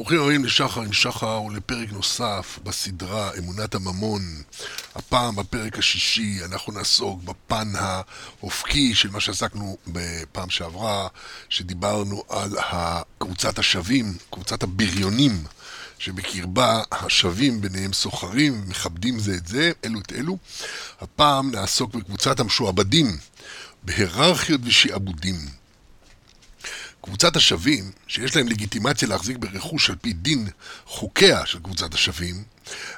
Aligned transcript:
ברוכים 0.00 0.20
הבאים 0.20 0.44
לשחר 0.44 0.80
עם 0.80 0.92
שחר 0.92 1.42
ולפרק 1.42 1.92
נוסף 1.92 2.58
בסדרה 2.64 3.30
אמונת 3.38 3.74
הממון. 3.74 4.22
הפעם 4.94 5.36
בפרק 5.36 5.78
השישי 5.78 6.38
אנחנו 6.44 6.72
נעסוק 6.72 7.22
בפן 7.22 7.72
האופקי 7.78 8.94
של 8.94 9.10
מה 9.10 9.20
שעסקנו 9.20 9.76
בפעם 9.86 10.50
שעברה, 10.50 11.08
שדיברנו 11.48 12.22
על 12.28 12.56
קבוצת 13.18 13.58
השווים, 13.58 14.16
קבוצת 14.30 14.62
הבריונים, 14.62 15.44
שבקרבה 15.98 16.82
השווים 16.92 17.60
ביניהם 17.60 17.92
סוחרים, 17.92 18.64
מכבדים 18.68 19.18
זה 19.18 19.34
את 19.34 19.46
זה, 19.46 19.72
אלו 19.84 20.00
את 20.00 20.12
אלו. 20.12 20.38
הפעם 21.00 21.50
נעסוק 21.50 21.94
בקבוצת 21.94 22.40
המשועבדים, 22.40 23.16
בהיררכיות 23.82 24.60
ושעבודים. 24.64 25.59
קבוצת 27.02 27.36
השווים, 27.36 27.90
שיש 28.06 28.36
להם 28.36 28.48
לגיטימציה 28.48 29.08
להחזיק 29.08 29.36
ברכוש 29.36 29.90
על 29.90 29.96
פי 29.96 30.12
דין 30.12 30.48
חוקיה 30.86 31.46
של 31.46 31.58
קבוצת 31.58 31.94
השווים, 31.94 32.44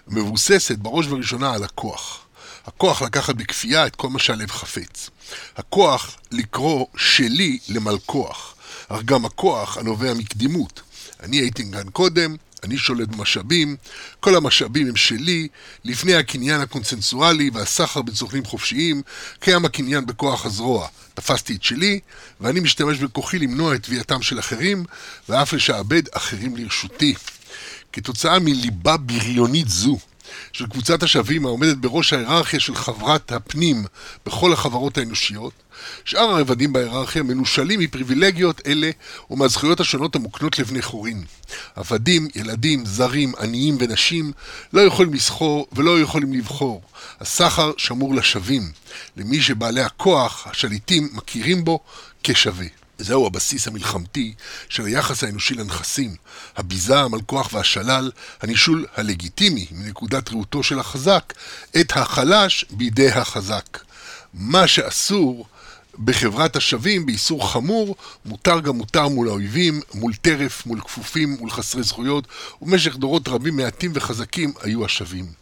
מבוססת 0.08 0.78
בראש 0.78 1.06
ובראשונה 1.06 1.54
על 1.54 1.64
הכוח. 1.64 2.24
הכוח 2.66 3.02
לקחת 3.02 3.34
בכפייה 3.34 3.86
את 3.86 3.96
כל 3.96 4.08
מה 4.08 4.18
שהלב 4.18 4.50
חפץ. 4.50 5.10
הכוח 5.56 6.16
לקרוא 6.30 6.86
שלי 6.96 7.58
למלכוח, 7.68 8.54
אך 8.88 9.02
גם 9.02 9.24
הכוח 9.24 9.78
הנובע 9.78 10.14
מקדימות. 10.14 10.82
אני 11.20 11.36
הייתי 11.36 11.70
כאן 11.72 11.90
קודם, 11.90 12.36
אני 12.62 12.78
שולט 12.78 13.08
במשאבים, 13.08 13.76
כל 14.20 14.36
המשאבים 14.36 14.88
הם 14.88 14.96
שלי, 14.96 15.48
לפני 15.84 16.14
הקניין 16.14 16.60
הקונסנסואלי 16.60 17.50
והסחר 17.54 18.02
בצוכנים 18.02 18.44
חופשיים, 18.44 19.02
קיים 19.40 19.64
הקניין 19.64 20.06
בכוח 20.06 20.46
הזרוע. 20.46 20.88
תפסתי 21.14 21.54
את 21.54 21.62
שלי, 21.62 22.00
ואני 22.40 22.60
משתמש 22.60 22.98
בכוחי 22.98 23.38
למנוע 23.38 23.74
את 23.74 23.82
תביעתם 23.82 24.22
של 24.22 24.38
אחרים, 24.38 24.84
ואף 25.28 25.52
לשעבד 25.52 26.02
אחרים 26.12 26.56
לרשותי. 26.56 27.14
כתוצאה 27.92 28.38
מליבה 28.38 28.96
בריונית 28.96 29.68
זו, 29.68 29.98
של 30.52 30.66
קבוצת 30.66 31.02
השווים 31.02 31.46
העומדת 31.46 31.76
בראש 31.76 32.12
ההיררכיה 32.12 32.60
של 32.60 32.74
חברת 32.74 33.32
הפנים 33.32 33.84
בכל 34.26 34.52
החברות 34.52 34.98
האנושיות, 34.98 35.52
שאר 36.04 36.30
הרבדים 36.30 36.72
בהיררכיה 36.72 37.22
מנושלים 37.22 37.80
מפריבילגיות 37.80 38.60
אלה 38.66 38.90
ומהזכויות 39.30 39.80
השונות 39.80 40.16
המוקנות 40.16 40.58
לבני 40.58 40.82
חורין. 40.82 41.24
עבדים, 41.76 42.28
ילדים, 42.34 42.86
זרים, 42.86 43.32
עניים 43.40 43.76
ונשים 43.80 44.32
לא 44.72 44.80
יכולים 44.80 45.14
לסחור 45.14 45.66
ולא 45.72 46.00
יכולים 46.00 46.32
לבחור. 46.32 46.82
הסחר 47.20 47.72
שמור 47.76 48.14
לשווים, 48.14 48.72
למי 49.16 49.40
שבעלי 49.42 49.80
הכוח, 49.80 50.46
השליטים, 50.46 51.08
מכירים 51.12 51.64
בו 51.64 51.80
כשווה. 52.22 52.81
זהו 52.98 53.26
הבסיס 53.26 53.68
המלחמתי 53.68 54.34
של 54.68 54.86
היחס 54.86 55.24
האנושי 55.24 55.54
לנכסים, 55.54 56.14
הביזה, 56.56 57.00
המלכוח 57.00 57.52
והשלל, 57.52 58.10
הנישול 58.40 58.86
הלגיטימי 58.94 59.66
מנקודת 59.70 60.32
ראותו 60.32 60.62
של 60.62 60.78
החזק, 60.78 61.32
את 61.80 61.92
החלש 61.96 62.64
בידי 62.70 63.10
החזק. 63.10 63.78
מה 64.34 64.66
שאסור 64.66 65.46
בחברת 66.04 66.56
השווים, 66.56 67.06
באיסור 67.06 67.52
חמור, 67.52 67.96
מותר 68.24 68.60
גם 68.60 68.76
מותר 68.76 69.08
מול 69.08 69.28
האויבים, 69.28 69.80
מול 69.94 70.14
טרף, 70.14 70.66
מול 70.66 70.80
כפופים, 70.80 71.36
מול 71.40 71.50
חסרי 71.50 71.82
זכויות, 71.82 72.26
ובמשך 72.62 72.96
דורות 72.96 73.28
רבים 73.28 73.56
מעטים 73.56 73.90
וחזקים 73.94 74.52
היו 74.62 74.84
השווים. 74.84 75.41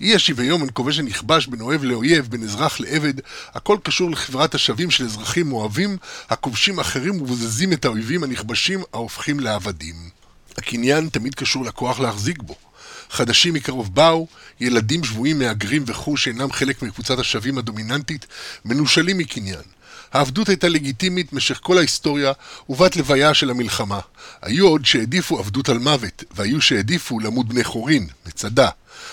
אי 0.00 0.14
השוויון 0.14 0.60
בין 0.60 0.70
כובש 0.72 0.98
הנכבש, 0.98 1.46
בין 1.46 1.60
אוהב 1.60 1.84
לאויב, 1.84 2.26
בין 2.26 2.42
אזרח 2.42 2.80
לעבד, 2.80 3.14
הכל 3.54 3.78
קשור 3.82 4.10
לחברת 4.10 4.54
השווים 4.54 4.90
של 4.90 5.04
אזרחים 5.04 5.52
אוהבים, 5.52 5.96
הכובשים 6.30 6.78
אחרים 6.78 7.22
ובוזזים 7.22 7.72
את 7.72 7.84
האויבים 7.84 8.22
הנכבשים, 8.22 8.82
ההופכים 8.92 9.40
לעבדים. 9.40 9.94
הקניין 10.58 11.08
תמיד 11.08 11.34
קשור 11.34 11.64
לכוח 11.64 12.00
להחזיק 12.00 12.42
בו. 12.42 12.56
חדשים 13.10 13.54
מקרוב 13.54 13.94
באו, 13.94 14.26
ילדים 14.60 15.04
שבויים, 15.04 15.38
מהגרים 15.38 15.84
וכו' 15.86 16.16
שאינם 16.16 16.52
חלק 16.52 16.82
מקבוצת 16.82 17.18
השווים 17.18 17.58
הדומיננטית, 17.58 18.26
מנושלים 18.64 19.18
מקניין. 19.18 19.62
העבדות 20.12 20.48
הייתה 20.48 20.68
לגיטימית 20.68 21.32
במשך 21.32 21.58
כל 21.62 21.78
ההיסטוריה 21.78 22.32
ובת 22.68 22.96
לוויה 22.96 23.34
של 23.34 23.50
המלחמה. 23.50 24.00
היו 24.42 24.68
עוד 24.68 24.84
שהעדיפו 24.84 25.38
עבדות 25.38 25.68
על 25.68 25.78
מוות, 25.78 26.24
והיו 26.30 26.60
שהעדיפו 26.60 27.20
למות 27.20 27.48
בני 27.48 27.64
חורין, 27.64 28.06
מצדה. 28.26 28.68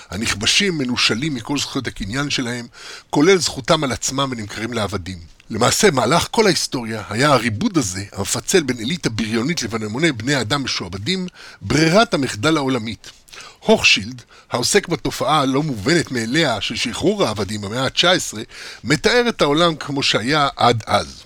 הנכבשים 0.09 0.77
מנושלים 0.77 1.35
מכל 1.35 1.57
זכויות 1.57 1.87
הקניין 1.87 2.29
שלהם, 2.29 2.67
כולל 3.09 3.37
זכותם 3.37 3.83
על 3.83 3.91
עצמם 3.91 4.29
ונמכרים 4.31 4.73
לעבדים. 4.73 5.17
למעשה, 5.49 5.91
מהלך 5.91 6.27
כל 6.31 6.45
ההיסטוריה 6.45 7.03
היה 7.09 7.33
הריבוד 7.33 7.77
הזה, 7.77 8.03
המפצל 8.11 8.63
בין 8.63 8.79
אליטה 8.79 9.09
בריונית 9.09 9.63
לבין 9.63 9.83
המוני 9.83 10.11
בני 10.11 10.41
אדם 10.41 10.63
משועבדים, 10.63 11.27
ברירת 11.61 12.13
המחדל 12.13 12.57
העולמית. 12.57 13.11
הוכשילד, 13.59 14.21
העוסק 14.51 14.87
בתופעה 14.87 15.41
הלא 15.41 15.63
מובנת 15.63 16.11
מאליה 16.11 16.61
של 16.61 16.75
שחרור 16.75 17.23
העבדים 17.23 17.61
במאה 17.61 17.83
ה-19, 17.83 18.37
מתאר 18.83 19.25
את 19.29 19.41
העולם 19.41 19.75
כמו 19.75 20.03
שהיה 20.03 20.47
עד 20.55 20.83
אז. 20.87 21.23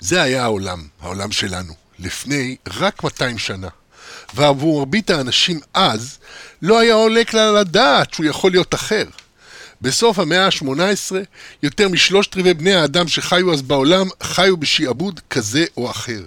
זה 0.00 0.22
היה 0.22 0.44
העולם, 0.44 0.86
העולם 1.00 1.32
שלנו, 1.32 1.74
לפני 1.98 2.56
רק 2.66 3.04
200 3.04 3.38
שנה. 3.38 3.68
ועבור 4.34 4.78
מרבית 4.78 5.10
האנשים 5.10 5.60
אז, 5.74 6.18
לא 6.62 6.78
היה 6.78 6.94
עולה 6.94 7.24
כלל 7.24 7.40
על 7.40 7.56
הדעת 7.56 8.14
שהוא 8.14 8.26
יכול 8.26 8.50
להיות 8.50 8.74
אחר. 8.74 9.04
בסוף 9.80 10.18
המאה 10.18 10.46
ה-18, 10.46 11.12
יותר 11.62 11.88
משלושת 11.88 12.36
רבעי 12.36 12.54
בני 12.54 12.74
האדם 12.74 13.08
שחיו 13.08 13.52
אז 13.52 13.62
בעולם, 13.62 14.06
חיו 14.22 14.56
בשעבוד 14.56 15.20
כזה 15.30 15.64
או 15.76 15.90
אחר. 15.90 16.20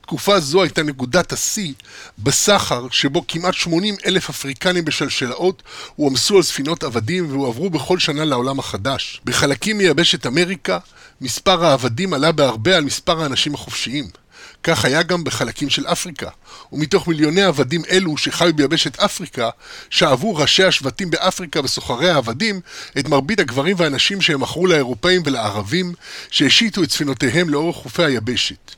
תקופה 0.00 0.40
זו 0.40 0.62
הייתה 0.62 0.82
נקודת 0.82 1.32
השיא 1.32 1.72
בסחר 2.18 2.86
שבו 2.90 3.24
כמעט 3.28 3.54
80 3.54 3.96
אלף 4.06 4.30
אפריקנים 4.30 4.84
בשלשלאות 4.84 5.62
הועמסו 5.96 6.36
על 6.36 6.42
ספינות 6.42 6.84
עבדים 6.84 7.30
והועברו 7.30 7.70
בכל 7.70 7.98
שנה 7.98 8.24
לעולם 8.24 8.58
החדש. 8.58 9.20
בחלקים 9.24 9.78
מיבשת 9.78 10.26
אמריקה, 10.26 10.78
מספר 11.20 11.64
העבדים 11.64 12.14
עלה 12.14 12.32
בהרבה 12.32 12.76
על 12.76 12.84
מספר 12.84 13.22
האנשים 13.22 13.54
החופשיים. 13.54 14.21
כך 14.62 14.84
היה 14.84 15.02
גם 15.02 15.24
בחלקים 15.24 15.70
של 15.70 15.86
אפריקה, 15.86 16.28
ומתוך 16.72 17.08
מיליוני 17.08 17.42
עבדים 17.42 17.82
אלו 17.90 18.16
שחיו 18.16 18.54
ביבשת 18.54 19.00
אפריקה, 19.00 19.50
שאבו 19.90 20.34
ראשי 20.34 20.64
השבטים 20.64 21.10
באפריקה 21.10 21.60
וסוחרי 21.60 22.10
העבדים 22.10 22.60
את 22.98 23.08
מרבית 23.08 23.40
הגברים 23.40 23.76
והנשים 23.78 24.20
שהם 24.20 24.40
מכרו 24.40 24.66
לאירופאים 24.66 25.22
ולערבים, 25.24 25.94
שהשיתו 26.30 26.82
את 26.82 26.90
ספינותיהם 26.90 27.48
לאורך 27.48 27.76
חופי 27.76 28.04
היבשת. 28.04 28.74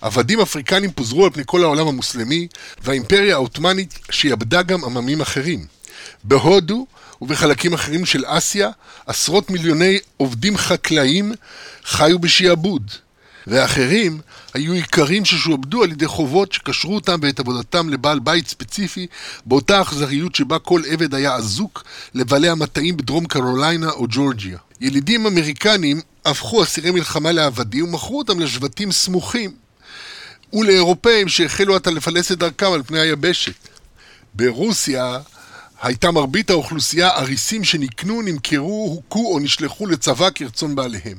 עבדים 0.00 0.40
אפריקנים 0.40 0.92
פוזרו 0.92 1.24
על 1.24 1.30
פני 1.30 1.42
כל 1.46 1.62
העולם 1.62 1.88
המוסלמי, 1.88 2.48
והאימפריה 2.82 3.34
העות'מאנית 3.34 3.98
שיעבדה 4.10 4.62
גם 4.62 4.84
עממים 4.84 5.20
אחרים. 5.20 5.66
בהודו 6.24 6.86
ובחלקים 7.22 7.74
אחרים 7.74 8.06
של 8.06 8.24
אסיה, 8.26 8.70
עשרות 9.06 9.50
מיליוני 9.50 9.98
עובדים 10.16 10.56
חקלאים 10.56 11.32
חיו 11.84 12.18
בשעבוד. 12.18 12.90
ואחרים 13.46 14.20
היו 14.54 14.74
איכרים 14.74 15.24
ששועבדו 15.24 15.82
על 15.82 15.90
ידי 15.90 16.06
חובות 16.06 16.52
שקשרו 16.52 16.94
אותם 16.94 17.20
בעת 17.20 17.40
עבודתם 17.40 17.88
לבעל 17.88 18.18
בית 18.18 18.48
ספציפי 18.48 19.06
באותה 19.46 19.82
אכזריות 19.82 20.34
שבה 20.34 20.58
כל 20.58 20.82
עבד 20.88 21.14
היה 21.14 21.34
אזוק 21.34 21.84
לבעלי 22.14 22.48
המטעים 22.48 22.96
בדרום 22.96 23.26
קרוליינה 23.26 23.90
או 23.90 24.06
ג'ורג'יה. 24.10 24.58
ילידים 24.80 25.26
אמריקנים 25.26 26.00
הפכו 26.24 26.62
אסירי 26.62 26.90
מלחמה 26.90 27.32
לעבדים 27.32 27.84
ומכרו 27.84 28.18
אותם 28.18 28.40
לשבטים 28.40 28.92
סמוכים 28.92 29.50
ולאירופאים 30.52 31.28
שהחלו 31.28 31.76
עתה 31.76 31.90
לפלס 31.90 32.32
את 32.32 32.38
דרכם 32.38 32.72
על 32.72 32.82
פני 32.82 33.00
היבשת. 33.00 33.68
ברוסיה 34.34 35.18
הייתה 35.82 36.10
מרבית 36.10 36.50
האוכלוסייה 36.50 37.10
אריסים 37.10 37.64
שנקנו, 37.64 38.22
נמכרו, 38.22 38.84
הוכו 38.94 39.34
או 39.34 39.38
נשלחו 39.38 39.86
לצבא 39.86 40.28
כרצון 40.34 40.74
בעליהם. 40.74 41.16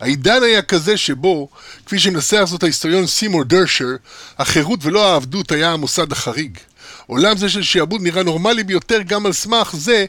העידן 0.00 0.42
היה 0.42 0.62
כזה 0.62 0.96
שבו, 0.96 1.48
כפי 1.86 1.98
שמנסח 1.98 2.42
זאת 2.44 2.62
ההיסטוריון 2.62 3.06
סימור 3.06 3.44
דרשר, 3.44 3.96
החירות 4.38 4.80
ולא 4.82 5.12
העבדות 5.12 5.52
היה 5.52 5.72
המוסד 5.72 6.12
החריג. 6.12 6.58
עולם 7.06 7.36
זה 7.36 7.48
של 7.48 7.62
שעבוד 7.62 8.02
נראה 8.02 8.22
נורמלי 8.22 8.64
ביותר 8.64 9.02
גם 9.02 9.26
על 9.26 9.32
סמך 9.32 9.74
זה 9.76 10.04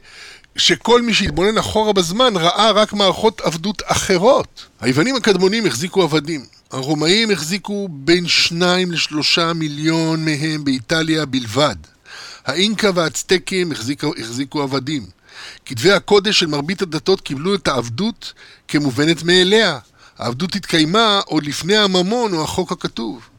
שכל 0.55 1.01
מי 1.01 1.13
שהתבונן 1.13 1.57
אחורה 1.57 1.93
בזמן 1.93 2.33
ראה 2.35 2.71
רק 2.71 2.93
מערכות 2.93 3.41
עבדות 3.41 3.81
אחרות. 3.85 4.65
היוונים 4.81 5.15
הקדמונים 5.15 5.65
החזיקו 5.65 6.03
עבדים. 6.03 6.45
הרומאים 6.71 7.31
החזיקו 7.31 7.87
בין 7.91 8.27
שניים 8.27 8.91
לשלושה 8.91 9.53
מיליון 9.53 10.25
מהם 10.25 10.63
באיטליה 10.63 11.25
בלבד. 11.25 11.75
האינקה 12.47 12.89
והאצטקים 12.95 13.71
החזיקו, 13.71 14.13
החזיקו 14.17 14.61
עבדים. 14.61 15.05
כתבי 15.65 15.91
הקודש 15.91 16.39
של 16.39 16.47
מרבית 16.47 16.81
הדתות 16.81 17.21
קיבלו 17.21 17.55
את 17.55 17.67
העבדות 17.67 18.33
כמובנת 18.67 19.23
מאליה. 19.23 19.79
העבדות 20.17 20.55
התקיימה 20.55 21.21
עוד 21.25 21.45
לפני 21.45 21.77
הממון 21.77 22.33
או 22.33 22.43
החוק 22.43 22.71
הכתוב. 22.71 23.29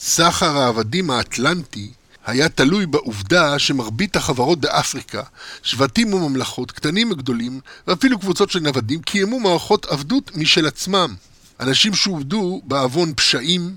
סחר 0.00 0.58
העבדים 0.58 1.10
האטלנטי 1.10 1.90
היה 2.26 2.48
תלוי 2.48 2.86
בעובדה 2.86 3.58
שמרבית 3.58 4.16
החברות 4.16 4.60
באפריקה, 4.60 5.22
שבטים 5.62 6.14
וממלכות, 6.14 6.72
קטנים 6.72 7.10
וגדולים, 7.10 7.60
ואפילו 7.86 8.18
קבוצות 8.18 8.50
של 8.50 8.60
נוודים, 8.60 9.02
קיימו 9.02 9.40
מערכות 9.40 9.86
עבדות 9.86 10.36
משל 10.36 10.66
עצמם. 10.66 11.14
אנשים 11.60 11.94
שעובדו 11.94 12.62
בעוון 12.64 13.12
פשעים, 13.16 13.76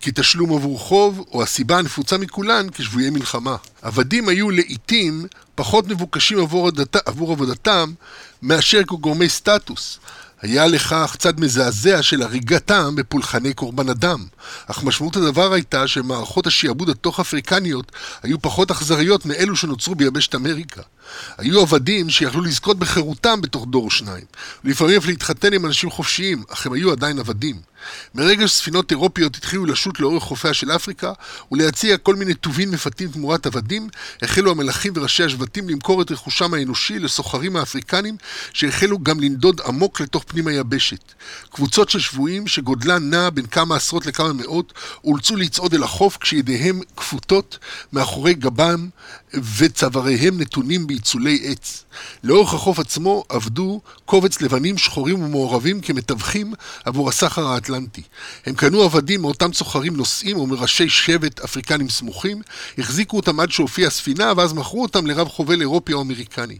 כתשלום 0.00 0.52
עבור 0.52 0.78
חוב, 0.78 1.24
או 1.32 1.42
הסיבה 1.42 1.78
הנפוצה 1.78 2.18
מכולן 2.18 2.66
כשבויי 2.70 3.10
מלחמה. 3.10 3.56
עבדים 3.82 4.28
היו 4.28 4.50
לעיתים 4.50 5.26
פחות 5.54 5.88
מבוקשים 5.88 6.38
עבור, 6.38 6.68
עבודת, 6.68 6.96
עבור 7.08 7.32
עבודתם 7.32 7.92
מאשר 8.42 8.82
כגורמי 8.84 9.28
סטטוס. 9.28 9.98
היה 10.42 10.66
לכך 10.66 11.16
צד 11.18 11.40
מזעזע 11.40 12.02
של 12.02 12.22
הריגתם 12.22 12.94
בפולחני 12.96 13.54
קורבן 13.54 13.88
אדם, 13.88 14.24
אך 14.66 14.82
משמעות 14.84 15.16
הדבר 15.16 15.52
הייתה 15.52 15.88
שמערכות 15.88 16.46
השעבוד 16.46 16.88
התוך-אפריקניות 16.88 17.92
היו 18.22 18.42
פחות 18.42 18.70
אכזריות 18.70 19.26
מאלו 19.26 19.56
שנוצרו 19.56 19.94
ביבשת 19.94 20.34
אמריקה. 20.34 20.82
היו 21.38 21.60
עבדים 21.60 22.10
שיכלו 22.10 22.42
לזכות 22.42 22.78
בחירותם 22.78 23.40
בתוך 23.40 23.66
דור 23.68 23.84
או 23.84 23.90
שניים, 23.90 24.24
ולפעמים 24.64 24.96
אף 24.96 25.06
להתחתן 25.06 25.52
עם 25.52 25.66
אנשים 25.66 25.90
חופשיים, 25.90 26.42
אך 26.48 26.66
הם 26.66 26.72
היו 26.72 26.92
עדיין 26.92 27.18
עבדים. 27.18 27.70
מרגע 28.14 28.48
שספינות 28.48 28.90
אירופיות 28.90 29.36
התחילו 29.36 29.66
לשוט 29.66 30.00
לאורך 30.00 30.22
חופיה 30.22 30.54
של 30.54 30.70
אפריקה 30.70 31.12
ולהציע 31.52 31.96
כל 31.96 32.16
מיני 32.16 32.34
טובין 32.34 32.70
מפתים 32.70 33.10
תמורת 33.10 33.46
עבדים, 33.46 33.88
החלו 34.22 34.50
המלכים 34.50 34.92
וראשי 34.96 35.24
השבטים 35.24 35.68
למכור 35.68 36.02
את 36.02 36.10
רכושם 36.10 36.54
האנושי 36.54 36.98
לסוחרים 36.98 37.56
האפריקנים 37.56 38.16
שהחלו 38.52 38.98
גם 38.98 39.20
לנדוד 39.20 39.60
עמוק 39.66 40.00
לתוך 40.00 40.24
פנים 40.26 40.46
היבשת. 40.46 41.12
קבוצות 41.50 41.90
של 41.90 42.00
שבויים 42.00 42.46
שגודלן 42.46 43.10
נע 43.10 43.30
בין 43.30 43.46
כמה 43.46 43.76
עשרות 43.76 44.06
לכמה 44.06 44.32
מאות 44.32 44.72
אולצו 45.04 45.36
לצעוד 45.36 45.74
אל 45.74 45.82
החוף 45.82 46.16
כשידיהם 46.20 46.80
כפותות 46.96 47.58
מאחורי 47.92 48.34
גבם 48.34 48.88
וצוואריהם 49.34 50.40
נתונים 50.40 50.86
בעיצולי 50.86 51.40
עץ. 51.44 51.84
לאורך 52.24 52.54
החוף 52.54 52.78
עצמו 52.78 53.24
עבדו 53.28 53.80
קובץ 54.04 54.40
לבנים 54.40 54.78
שחורים 54.78 55.22
ומעורבים 55.22 55.80
כמתווכים 55.80 56.52
עבור 56.84 57.08
הסחר 57.08 57.46
האטלנטי. 57.46 58.02
הם 58.46 58.54
קנו 58.54 58.82
עבדים 58.82 59.20
מאותם 59.20 59.52
סוחרים 59.52 59.96
נוסעים 59.96 60.36
או 60.36 60.46
מראשי 60.46 60.88
שבט 60.88 61.40
אפריקנים 61.40 61.88
סמוכים, 61.88 62.42
החזיקו 62.78 63.16
אותם 63.16 63.40
עד 63.40 63.50
שהופיעה 63.50 63.88
הספינה 63.88 64.32
ואז 64.36 64.52
מכרו 64.52 64.82
אותם 64.82 65.06
לרב 65.06 65.28
חובל 65.28 65.60
אירופי 65.60 65.92
או 65.92 66.00
אמריקני. 66.00 66.58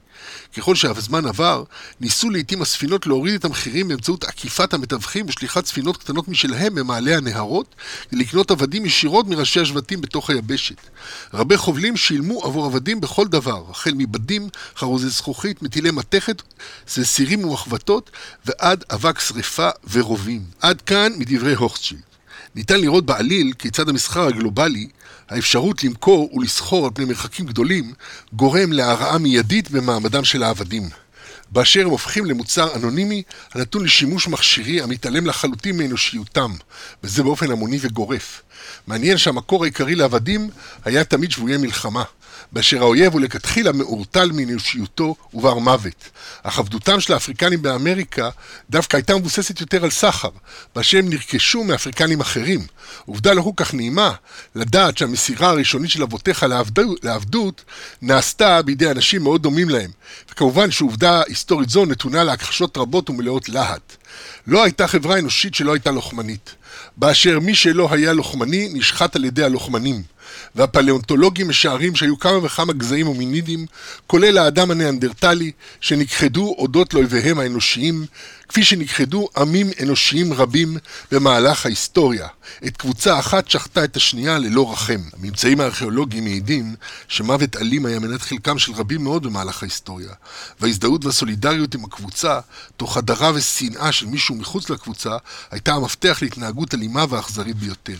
ככל 0.57 0.75
שהזמן 0.75 1.27
עבר, 1.27 1.65
ניסו 2.01 2.31
לעיתים 2.31 2.63
הספינות 2.63 3.07
להוריד 3.07 3.35
את 3.35 3.45
המחירים 3.45 3.89
באמצעות 3.89 4.25
עקיפת 4.25 4.75
המתווכים 4.75 5.27
ושליחת 5.29 5.67
ספינות 5.67 5.97
קטנות 5.97 6.29
משלהם 6.29 6.75
במעלה 6.75 7.17
הנהרות, 7.17 7.75
לקנות 8.13 8.51
עבדים 8.51 8.87
ישירות 8.87 9.27
מראשי 9.27 9.61
השבטים 9.61 10.01
בתוך 10.01 10.31
היבשת. 10.31 10.81
רבי 11.35 11.57
חובלים 11.57 11.97
שילמו 11.97 12.45
עבור 12.45 12.60
עבדים 12.65 13.01
בכל 13.01 13.27
דבר, 13.29 13.65
החל 13.71 13.93
מבדים, 13.97 14.49
חרוזי 14.77 15.09
זכוכית, 15.09 15.63
מטילי 15.63 15.91
מתכת, 15.91 16.43
סירים 16.89 17.45
ומחבטות, 17.45 18.11
ועד 18.45 18.85
אבק 18.93 19.21
שרפה 19.21 19.69
ורובים. 19.93 20.45
עד 20.61 20.81
כאן 20.81 21.13
מדברי 21.17 21.55
הוכצ'ילד. 21.55 22.03
ניתן 22.55 22.81
לראות 22.81 23.07
בעליל 23.07 23.53
כיצד 23.59 23.89
המסחר 23.89 24.27
הגלובלי, 24.27 24.89
האפשרות 25.29 25.85
למכור 25.85 26.35
ולסחור 26.35 26.85
על 26.85 26.91
פני 26.95 27.05
מרחקים 27.05 27.47
גדולים, 27.47 27.93
גורם 28.33 28.73
להרעה 28.73 29.19
מיידית 29.19 29.71
במעמדם 29.71 30.25
של 30.25 30.43
העבדים. 30.43 30.89
באשר 31.53 31.81
הם 31.81 31.91
הופכים 31.91 32.27
למוצר 32.27 32.77
אנונימי 32.77 33.23
הנתון 33.53 33.85
לשימוש 33.85 34.29
מכשירי 34.29 34.83
המתעלם 34.83 35.27
לחלוטין 35.27 35.77
מאנושיותם, 35.77 36.53
וזה 37.05 37.23
באופן 37.23 37.51
המוני 37.51 37.79
וגורף. 37.81 38.43
מעניין 38.87 39.19
שהמקור 39.19 39.65
העיקרי 39.65 39.95
לעבדים 39.95 40.51
היה 40.85 41.05
תמיד 41.05 41.31
שבויי 41.31 41.57
מלחמה. 41.57 42.03
באשר 42.53 42.83
האויב 42.83 43.13
הוא 43.13 43.21
לכתחילה 43.21 43.73
מעורטל 43.73 44.33
מאנושיותו 44.33 45.15
ובר 45.35 45.59
מוות. 45.59 46.11
אך 46.43 46.59
עבדותם 46.59 47.01
של 47.01 47.13
האפריקנים 47.13 47.63
באמריקה 47.63 48.31
דווקא 48.71 48.97
הייתה 48.97 49.17
מבוססת 49.17 49.61
יותר 49.61 49.85
על 49.85 49.91
סחר, 49.91 50.29
באשר 50.75 50.99
הם 50.99 51.11
נרכשו 51.11 51.65
מאפריקנים 51.65 52.21
אחרים. 52.21 52.67
עובדה 53.07 53.33
לא 53.33 53.43
כל 53.43 53.51
כך 53.57 53.75
נעימה, 53.75 54.13
לדעת 54.55 54.99
שהמסירה 54.99 55.49
הראשונית 55.49 55.91
של 55.91 56.03
אבותיך 56.03 56.43
לעבדות, 56.43 57.05
לעבדות 57.05 57.65
נעשתה 58.03 58.63
בידי 58.63 58.91
אנשים 58.91 59.23
מאוד 59.23 59.43
דומים 59.43 59.69
להם. 59.69 59.91
וכמובן 60.31 60.71
שעובדה 60.71 61.23
היסטורית 61.27 61.69
זו 61.69 61.85
נתונה 61.85 62.25
להכחשות 62.25 62.79
רבות 62.79 63.11
ומלאות 63.11 63.49
להט. 63.49 63.97
לא 64.47 64.63
הייתה 64.63 64.87
חברה 64.87 65.19
אנושית 65.19 65.55
שלא 65.55 65.73
הייתה 65.73 65.91
לוחמנית. 65.91 66.55
באשר 66.97 67.41
מי 67.41 67.55
שלא 67.55 67.89
היה 67.91 68.13
לוחמני 68.13 68.69
נשחט 68.73 69.17
על 69.17 69.25
ידי 69.25 69.45
הלוחמנים. 69.45 70.03
והפלאונטולוגים 70.55 71.49
משערים 71.49 71.97
שהיו 71.97 72.19
כמה 72.19 72.45
וכמה 72.45 72.73
גזעים 72.73 73.07
הומינידים, 73.07 73.67
כולל 74.07 74.39
האדם 74.39 74.71
הניאנדרטלי, 74.71 75.53
שנכחדו 75.81 76.55
אודות 76.59 76.95
לאויביהם 76.95 77.39
האנושיים, 77.39 78.07
כפי 78.49 78.65
שנכחדו 78.65 79.29
עמים 79.37 79.71
אנושיים 79.83 80.33
רבים 80.33 80.77
במהלך 81.13 81.67
ההיסטוריה. 81.67 82.29
את 82.67 82.77
קבוצה 82.77 83.19
אחת 83.19 83.51
שחטה 83.51 83.85
את 83.85 83.97
השנייה 83.97 84.39
ללא 84.39 84.73
רחם. 84.73 85.01
הממצאים 85.13 85.61
הארכיאולוגיים 85.61 86.25
מעידים 86.25 86.75
שמוות 87.09 87.57
אלים 87.57 87.87
היה 87.87 87.99
מנת 87.99 88.23
חלקם 88.23 88.59
של 88.59 88.73
רבים 88.73 89.05
מאוד 89.05 89.23
במהלך 89.23 89.63
ההיסטוריה, 89.63 90.13
וההזדהות 90.61 91.05
והסולידריות 91.05 91.75
עם 91.75 91.85
הקבוצה, 91.85 92.41
תוך 92.77 92.97
הדרה 92.97 93.33
ושנאה 93.35 93.93
של 93.93 94.07
מישהו 94.07 94.35
מחוץ 94.35 94.71
לקבוצה, 94.71 95.17
הייתה 95.51 95.75
המפתח 95.75 96.19
להתנהגות 96.23 96.75
אלימה 96.75 97.05
ואכזרית 97.09 97.57
ביותר. 97.57 97.97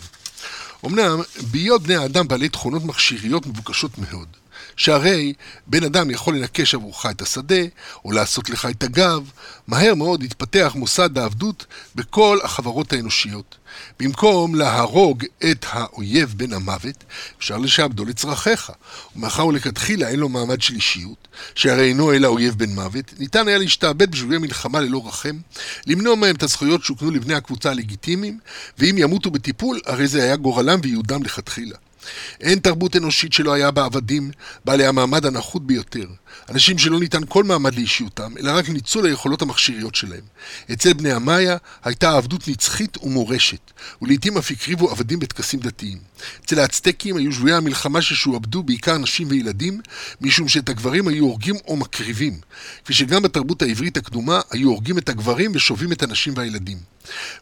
אמנם, 0.85 1.19
בהיות 1.51 1.83
בני 1.83 1.95
האדם 1.95 2.27
בעלי 2.27 2.49
תכונות 2.49 2.83
מכשיריות 2.83 3.47
מבוקשות 3.47 3.97
מאוד, 3.97 4.27
שהרי 4.75 5.33
בן 5.67 5.83
אדם 5.83 6.09
יכול 6.09 6.37
לנקש 6.37 6.75
עבורך 6.75 7.05
את 7.05 7.21
השדה, 7.21 7.61
או 8.05 8.11
לעשות 8.11 8.49
לך 8.49 8.65
את 8.65 8.83
הגב, 8.83 9.31
מהר 9.67 9.95
מאוד 9.95 10.23
יתפתח 10.23 10.71
מוסד 10.75 11.17
העבדות 11.17 11.65
בכל 11.95 12.39
החברות 12.43 12.93
האנושיות. 12.93 13.57
במקום 13.99 14.55
להרוג 14.55 15.23
את 15.51 15.65
האויב 15.69 16.33
בן 16.37 16.53
המוות, 16.53 17.03
אפשר 17.39 17.57
לשעבדו 17.57 18.05
לצרכיך. 18.05 18.71
ומאחר 19.15 19.47
ולכתחילה 19.47 20.09
אין 20.09 20.19
לו 20.19 20.29
מעמד 20.29 20.61
של 20.61 20.75
אישיות, 20.75 21.27
שהרי 21.55 21.87
אינו 21.87 22.13
אלא 22.13 22.27
אויב 22.27 22.57
בן 22.57 22.69
מוות, 22.69 23.13
ניתן 23.19 23.47
היה 23.47 23.57
להשתעבד 23.57 24.11
בשבילי 24.11 24.37
מלחמה 24.37 24.81
ללא 24.81 25.07
רחם, 25.07 25.37
למנוע 25.87 26.15
מהם 26.15 26.35
את 26.35 26.43
הזכויות 26.43 26.83
שהוקנו 26.83 27.11
לבני 27.11 27.33
הקבוצה 27.33 27.69
הלגיטימיים, 27.69 28.39
ואם 28.77 28.95
ימותו 28.97 29.31
בטיפול, 29.31 29.79
הרי 29.85 30.07
זה 30.07 30.23
היה 30.23 30.35
גורלם 30.35 30.79
וייעודם 30.83 31.23
לכתחילה. 31.23 31.77
אין 32.41 32.59
תרבות 32.59 32.95
אנושית 32.95 33.33
שלא 33.33 33.53
היה 33.53 33.71
בה 33.71 33.85
עבדים, 33.85 34.31
בעלי 34.65 34.85
המעמד 34.85 35.25
הנחות 35.25 35.67
ביותר. 35.67 36.07
אנשים 36.49 36.77
שלא 36.77 36.99
ניתן 36.99 37.21
כל 37.29 37.43
מעמד 37.43 37.75
לאישיותם, 37.75 38.33
אלא 38.39 38.51
רק 38.51 38.69
ניצול 38.69 39.05
היכולות 39.05 39.41
המכשיריות 39.41 39.95
שלהם. 39.95 40.21
אצל 40.71 40.93
בני 40.93 41.11
המאיה 41.11 41.57
הייתה 41.83 42.17
עבדות 42.17 42.47
נצחית 42.47 42.97
ומורשת, 43.03 43.71
ולעיתים 44.01 44.37
אף 44.37 44.51
הקריבו 44.51 44.91
עבדים 44.91 45.19
בטקסים 45.19 45.59
דתיים. 45.59 45.97
אצל 46.45 46.59
האצטקים 46.59 47.17
היו 47.17 47.31
שבויי 47.31 47.53
המלחמה 47.53 48.01
ששועבדו 48.01 48.63
בעיקר 48.63 48.97
נשים 48.97 49.27
וילדים, 49.29 49.81
משום 50.21 50.47
שאת 50.47 50.69
הגברים 50.69 51.07
היו 51.07 51.25
הורגים 51.25 51.55
או 51.67 51.77
מקריבים, 51.77 52.39
כפי 52.83 52.93
שגם 52.93 53.21
בתרבות 53.21 53.61
העברית 53.61 53.97
הקדומה 53.97 54.41
היו 54.51 54.69
הורגים 54.69 54.97
את 54.97 55.09
הגברים 55.09 55.51
ושובים 55.55 55.91
את 55.91 56.03
הנשים 56.03 56.33
והילדים. 56.35 56.77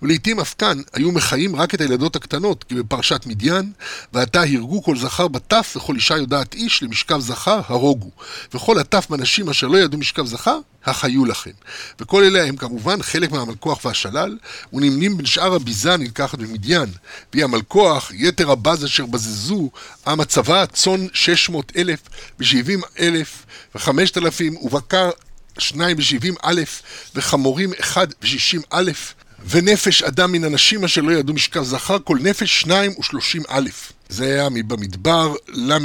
ולעיתים 0.01 0.39
אף 0.39 0.55
כאן 0.58 0.81
היו 0.93 1.12
מחיים 1.12 1.55
רק 1.55 1.75
את 1.75 1.81
הילדות 1.81 2.15
הקטנות, 2.15 2.63
כי 2.63 2.75
בפרשת 2.75 3.25
מדיין, 3.25 3.72
ועתה 4.13 4.41
הרגו 4.41 4.84
כל 4.84 4.98
זכר 4.98 5.27
בטף 5.27 5.74
וכל 5.77 5.96
אישה 5.96 6.17
יודעת 6.17 6.53
איש 6.53 6.84
למשכב 6.84 7.19
זכר 7.19 7.62
הרוגו, 7.67 8.12
וכל 8.53 8.78
הטף 8.79 9.07
בנשים 9.09 9.50
אשר 9.50 9.67
לא 9.67 9.77
ידעו 9.77 10.00
משכב 10.00 10.25
זכר, 10.25 10.59
החיו 10.86 11.25
לכם. 11.25 11.51
וכל 12.00 12.24
אלה 12.24 12.43
הם 12.43 12.55
כמובן 12.57 13.01
חלק 13.01 13.31
מהמלכוח 13.31 13.86
והשלל, 13.86 14.38
ונמנים 14.74 15.17
בין 15.17 15.25
שאר 15.25 15.53
הביזה 15.53 15.93
הנלקחת 15.93 16.39
במדיין, 16.39 16.89
והיא 17.33 17.43
המלכוח, 17.43 18.12
יתר 18.13 18.51
הבז 18.51 18.86
אשר 18.86 19.05
בזזו, 19.05 19.69
עם 20.07 20.19
הצבא, 20.19 20.65
צאן 20.65 21.07
שש 21.13 21.50
מאות 21.50 21.71
אלף, 21.77 22.00
ושבעים 22.39 22.81
אלף, 23.00 23.45
וחמשת 23.75 24.17
אלפים, 24.17 24.57
ובקר 24.57 25.09
שניים 25.57 25.98
ושבעים 26.00 26.36
א', 26.41 26.62
וחמורים 27.15 27.71
אחד 27.79 28.07
ושישים 28.21 28.62
א', 28.69 28.91
ונפש 29.50 30.03
אדם 30.03 30.31
מן 30.31 30.43
אנשים 30.43 30.83
אשר 30.83 31.01
לא 31.01 31.12
ידעו 31.12 31.33
משכב 31.36 31.63
זכר, 31.63 31.98
כל 32.03 32.17
נפש 32.21 32.62
שניים 32.62 32.91
ושלושים 33.00 33.41
א'. 33.48 33.69
זה 34.10 34.25
היה 34.25 34.50
במדבר 34.50 35.36
ל"א 35.48 35.78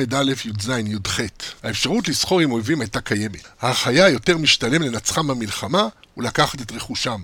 י"ז 0.44 0.68
י"ח. 0.68 1.20
האפשרות 1.62 2.08
לסחור 2.08 2.40
עם 2.40 2.52
אויבים 2.52 2.80
הייתה 2.80 3.00
קיימת. 3.00 3.40
החיה 3.62 4.08
יותר 4.08 4.38
משתלם 4.38 4.82
לנצחם 4.82 5.26
במלחמה 5.26 5.88
ולקחת 6.16 6.60
את 6.62 6.72
רכושם. 6.72 7.22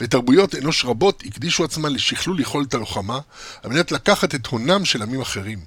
ותרבויות 0.00 0.54
אנוש 0.54 0.84
רבות 0.84 1.22
הקדישו 1.26 1.64
עצמן 1.64 1.92
לשכלול 1.92 2.40
יכולת 2.40 2.74
הלוחמה, 2.74 3.18
על 3.62 3.70
מנת 3.70 3.92
לקחת 3.92 4.34
את 4.34 4.46
הונם 4.46 4.84
של 4.84 5.02
עמים 5.02 5.20
אחרים. 5.20 5.58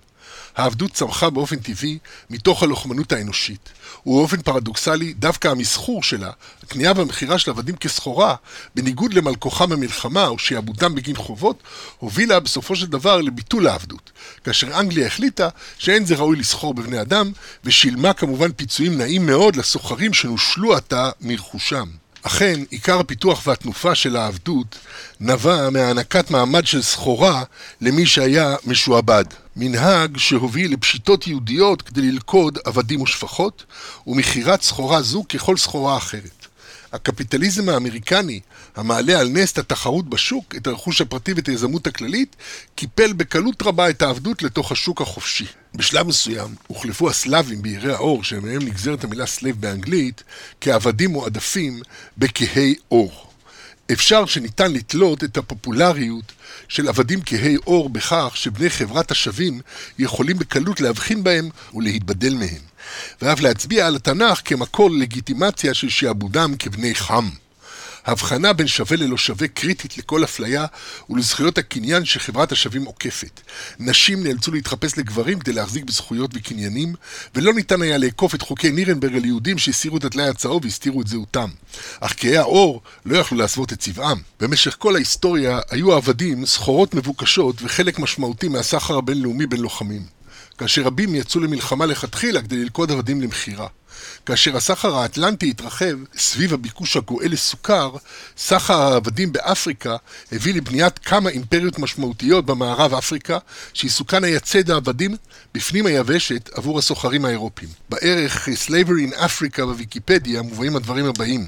העבדות 0.58 0.92
צמחה 0.92 1.30
באופן 1.30 1.56
טבעי 1.56 1.98
מתוך 2.30 2.64
הלוחמנות 2.64 3.12
האנושית, 3.12 3.70
ובאופן 4.06 4.42
פרדוקסלי, 4.42 5.14
דווקא 5.14 5.48
המסחור 5.48 6.04
שלה, 6.04 6.32
הקנייה 6.64 6.94
והמכירה 6.96 7.40
של 7.40 7.52
עבדים 7.52 7.76
כסחורה, 7.76 8.36
בניגוד 8.76 9.14
למלכוחם 9.14 9.70
במלחמה 9.70 10.28
או 10.28 10.40
שעבודם 10.40 10.96
בגין 10.96 11.16
חובות, 11.16 11.64
הובילה 12.00 12.40
בסופו 12.40 12.76
של 12.76 12.86
דבר 12.86 13.22
לביטול 13.22 13.68
העבדות, 13.68 14.12
כאשר 14.44 14.80
אנגליה 14.80 15.08
החליטה 15.08 15.50
שאין 15.78 16.06
זה 16.06 16.16
ראוי 16.16 16.38
לסחור 16.38 16.74
בבני 16.74 17.02
אדם, 17.02 17.32
ושילמה 17.64 18.14
כמובן 18.14 18.52
פיצויים 18.52 18.98
נעים 18.98 19.26
מאוד 19.26 19.56
לסוחרים 19.56 20.14
שנושלו 20.14 20.76
עתה 20.76 21.10
מרכושם. 21.22 21.88
אכן, 22.24 22.60
עיקר 22.70 23.00
הפיתוח 23.00 23.48
והתנופה 23.48 23.96
של 23.96 24.16
העבדות 24.16 24.78
נבע 25.20 25.70
מהענקת 25.70 26.32
מעמד 26.32 26.68
של 26.68 26.82
סחורה 26.82 27.44
למי 27.82 28.06
שהיה 28.06 28.56
משועבד. 28.66 29.26
מנהג 29.56 30.18
שהוביל 30.18 30.74
לפשיטות 30.74 31.28
יהודיות 31.28 31.82
כדי 31.82 32.02
ללכוד 32.02 32.58
עבדים 32.66 33.02
ושפחות, 33.02 33.64
ומכירת 34.08 34.62
סחורה 34.62 35.02
זו 35.02 35.24
ככל 35.30 35.58
סחורה 35.58 35.98
אחרת. 35.98 36.37
הקפיטליזם 36.94 37.70
האמריקני, 37.70 38.40
המעלה 38.76 39.20
על 39.20 39.30
נס 39.30 39.52
את 39.52 39.58
התחרות 39.58 40.10
בשוק, 40.10 40.56
את 40.56 40.68
הרכוש 40.68 41.02
הפרטי 41.02 41.34
ואת 41.34 41.48
היזמות 41.48 41.88
הכלכלית, 41.88 42.36
קיפל 42.76 43.14
בקלות 43.14 43.62
רבה 43.62 43.90
את 43.90 44.02
העבדות 44.02 44.44
לתוך 44.44 44.72
השוק 44.72 45.02
החופשי. 45.02 45.46
בשלב 45.76 46.08
מסוים 46.08 46.56
הוחלפו 46.68 47.10
הסלאבים 47.10 47.62
בהירי 47.62 47.94
העור, 47.94 48.24
שמהם 48.24 48.62
נגזרת 48.62 49.04
המילה 49.04 49.26
slave 49.26 49.62
באנגלית, 49.62 50.24
כעבדים 50.62 51.10
מועדפים 51.10 51.82
בכהי 52.18 52.76
עור. 52.92 53.28
אפשר 53.92 54.26
שניתן 54.26 54.72
לתלות 54.74 55.24
את 55.24 55.38
הפופולריות 55.38 56.32
של 56.68 56.88
עבדים 56.88 57.20
כהי 57.26 57.58
עור 57.58 57.90
בכך 57.90 58.32
שבני 58.36 58.70
חברת 58.70 59.12
השווים 59.12 59.62
יכולים 60.00 60.40
בקלות 60.40 60.82
להבחין 60.82 61.24
בהם 61.24 61.50
ולהתבדל 61.74 62.34
מהם, 62.34 62.62
ואף 63.22 63.40
להצביע 63.40 63.88
על 63.88 63.96
התנ"ך 63.96 64.42
כמקור 64.46 64.92
לגיטימציה 64.92 65.74
של 65.74 65.90
שעבודם 65.90 66.56
כבני 66.60 66.96
חם. 66.96 67.30
ההבחנה 68.08 68.54
בין 68.54 68.68
שווה 68.68 68.98
ללא 68.98 69.18
שווה 69.18 69.48
קריטית 69.48 69.98
לכל 69.98 70.24
אפליה 70.24 70.66
ולזכויות 71.10 71.58
הקניין 71.58 72.06
שחברת 72.06 72.52
השווים 72.52 72.86
עוקפת. 72.86 73.42
נשים 73.80 74.24
נאלצו 74.24 74.52
להתחפש 74.52 74.98
לגברים 74.98 75.40
כדי 75.40 75.54
להחזיק 75.54 75.84
בזכויות 75.84 76.32
וקניינים, 76.34 76.94
ולא 77.36 77.54
ניתן 77.54 77.82
היה 77.82 77.98
לאכוף 77.98 78.36
את 78.36 78.42
חוקי 78.42 78.72
נירנברג 78.72 79.16
על 79.16 79.26
יהודים 79.26 79.58
שהסירו 79.58 79.98
את 79.98 80.06
הטלאי 80.06 80.28
הצהוב 80.28 80.66
והסתירו 80.66 81.02
את 81.02 81.08
זהותם. 81.08 81.50
אך 82.00 82.14
כהי 82.18 82.38
העור 82.38 82.82
לא 83.06 83.18
יכלו 83.18 83.38
להסוות 83.38 83.74
את 83.74 83.80
צבעם. 83.80 84.18
במשך 84.40 84.76
כל 84.80 84.96
ההיסטוריה 84.96 85.60
היו 85.70 85.94
העבדים 85.94 86.46
סחורות 86.46 86.94
מבוקשות 86.94 87.56
וחלק 87.62 88.00
משמעותי 88.00 88.48
מהסחר 88.48 88.98
הבינלאומי 88.98 89.48
בין 89.48 89.60
לוחמים. 89.60 90.17
כאשר 90.58 90.82
רבים 90.82 91.16
יצאו 91.16 91.40
למלחמה 91.40 91.86
לכתחילה 91.86 92.42
כדי 92.42 92.56
ללכוד 92.56 92.92
עבדים 92.92 93.22
למכירה. 93.22 93.68
כאשר 94.26 94.58
הסחר 94.58 94.96
האטלנטי 94.96 95.50
התרחב 95.50 95.96
סביב 96.18 96.54
הביקוש 96.54 96.98
הגואל 96.98 97.32
לסוכר, 97.32 97.92
סחר 98.38 98.82
העבדים 98.82 99.34
באפריקה 99.34 99.96
הביא 100.32 100.54
לבניית 100.54 101.00
כמה 101.00 101.30
אימפריות 101.30 101.80
משמעותיות 101.80 102.46
במערב 102.46 102.94
אפריקה, 102.94 103.38
שעיסוקן 103.74 104.24
היה 104.24 104.40
ציד 104.40 104.72
העבדים 104.72 105.16
בפנים 105.54 105.86
היבשת 105.86 106.50
עבור 106.54 106.80
הסוחרים 106.80 107.26
האירופים. 107.26 107.70
בערך 107.90 108.48
Slavery 108.48 109.14
in 109.14 109.16
Africa 109.16 109.62
בוויקיפדיה 109.62 110.42
מובאים 110.42 110.76
הדברים 110.76 111.06
הבאים 111.06 111.48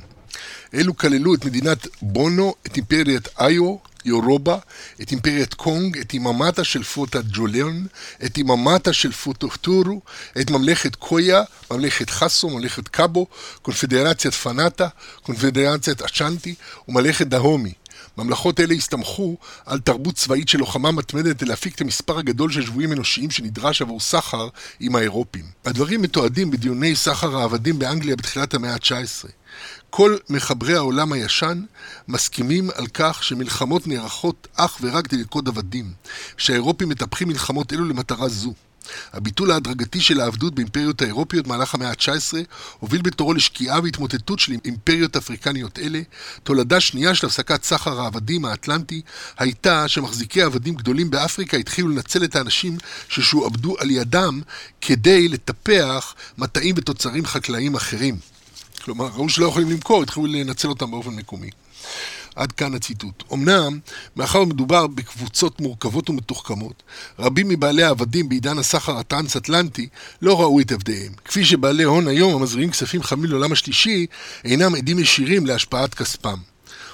אלו 0.74 0.98
כללו 0.98 1.34
את 1.34 1.46
מדינת 1.46 1.88
בונו, 2.02 2.56
את 2.68 2.76
אימפריית 2.78 3.28
איו, 3.40 3.78
יורובה, 4.06 4.58
את 5.02 5.12
אימפריית 5.12 5.54
קונג, 5.54 5.98
את 5.98 6.14
איממטה 6.14 6.64
של 6.64 6.84
פוטה 6.84 7.20
ג'וליון, 7.34 7.88
את 8.26 8.38
איממטה 8.38 8.94
של 8.94 9.12
פוטו-טורו, 9.12 10.02
את 10.42 10.52
ממלכת 10.52 10.96
קויה, 10.96 11.44
ממלכת 11.72 12.10
חסו, 12.10 12.50
ממלכת 12.50 12.88
קאבו, 12.88 13.28
קונפדרציית 13.62 14.34
פנאטה, 14.34 14.88
קונפדרציית 15.24 16.02
אשנטי 16.02 16.56
וממלכת 16.88 17.28
דהומי. 17.28 17.74
ממלכות 18.24 18.60
אלה 18.60 18.74
הסתמכו 18.74 19.38
על 19.66 19.80
תרבות 19.80 20.16
צבאית 20.16 20.50
של 20.50 20.60
לוחמה 20.60 20.92
מתמדת 20.92 21.42
להפיק 21.42 21.76
את 21.76 21.82
המספר 21.82 22.18
הגדול 22.18 22.52
של 22.52 22.66
שבויים 22.66 22.92
אנושיים 22.92 23.32
שנדרש 23.32 23.82
עבור 23.82 24.00
סחר 24.00 24.48
עם 24.80 24.96
האירופים. 24.96 25.46
הדברים 25.66 26.02
מתועדים 26.02 26.52
בדיוני 26.52 26.96
סחר 26.96 27.38
העבדים 27.38 27.80
באנגליה 27.80 28.16
בתחילת 28.16 28.54
המאה 28.54 28.74
ה-19. 28.74 29.30
כל 29.90 30.18
מחברי 30.30 30.76
העולם 30.76 31.14
הישן 31.14 31.64
מסכימים 32.08 32.70
על 32.76 32.88
כך 32.88 33.24
שמלחמות 33.24 33.88
נערכות 33.88 34.48
אך 34.56 34.78
ורק 34.82 35.14
ללכוד 35.14 35.48
עבדים, 35.48 35.92
שהאירופים 36.38 36.90
מטפחים 36.90 37.28
מלחמות 37.28 37.74
אלו 37.74 37.86
למטרה 37.86 38.30
זו. 38.30 38.54
הביטול 39.14 39.52
ההדרגתי 39.52 40.02
של 40.02 40.20
העבדות 40.20 40.56
באימפריות 40.56 41.02
האירופיות 41.02 41.46
במהלך 41.46 41.76
המאה 41.76 41.90
ה-19 41.90 42.34
הוביל 42.80 43.02
בתורו 43.02 43.34
לשקיעה 43.34 43.80
והתמוטטות 43.84 44.40
של 44.40 44.54
אימפריות 44.66 45.16
אפריקניות 45.16 45.80
אלה. 45.80 46.02
תולדה 46.44 46.80
שנייה 46.80 47.16
של 47.16 47.28
הפסקת 47.28 47.64
סחר 47.64 48.02
העבדים 48.02 48.46
האטלנטי 48.46 49.02
הייתה 49.38 49.88
שמחזיקי 49.88 50.42
עבדים 50.42 50.76
גדולים 50.76 51.10
באפריקה 51.10 51.58
התחילו 51.58 51.90
לנצל 51.90 52.24
את 52.24 52.36
האנשים 52.36 52.78
ששועבדו 53.10 53.76
על 53.80 53.92
ידם 53.92 54.42
כדי 54.82 55.28
לטפח 55.28 56.16
מטעים 56.38 56.76
ותוצרים 56.78 57.26
חקלאיים 57.26 57.76
אחרים. 57.76 58.18
כלומר, 58.84 59.08
ראו 59.08 59.30
שלא 59.30 59.46
יכולים 59.46 59.70
למכור, 59.70 60.04
התחילו 60.04 60.26
לנצל 60.26 60.68
אותם 60.68 60.92
באופן 60.92 61.12
מקומי. 61.12 61.50
עד 62.40 62.52
כאן 62.52 62.76
הציטוט. 62.76 63.24
אמנם, 63.34 63.80
מאחר 64.16 64.42
ומדובר 64.42 64.88
בקבוצות 64.88 65.62
מורכבות 65.62 66.10
ומתוחכמות, 66.10 66.84
רבים 67.20 67.50
מבעלי 67.50 67.84
העבדים 67.84 68.30
בעידן 68.30 68.58
הסחר 68.58 68.98
הטרנס-אטלנטי 68.98 69.88
לא 70.22 70.42
ראו 70.42 70.60
את 70.60 70.72
עבדיהם. 70.72 71.12
כפי 71.26 71.46
שבעלי 71.46 71.84
הון 71.84 72.08
היום 72.08 72.34
המזריעים 72.36 72.72
כספים 72.72 73.04
חמים 73.04 73.30
לעולם 73.30 73.52
השלישי, 73.52 74.06
אינם 74.46 74.76
עדים 74.76 75.00
ישירים 75.00 75.46
להשפעת 75.46 75.94
כספם. 75.94 76.38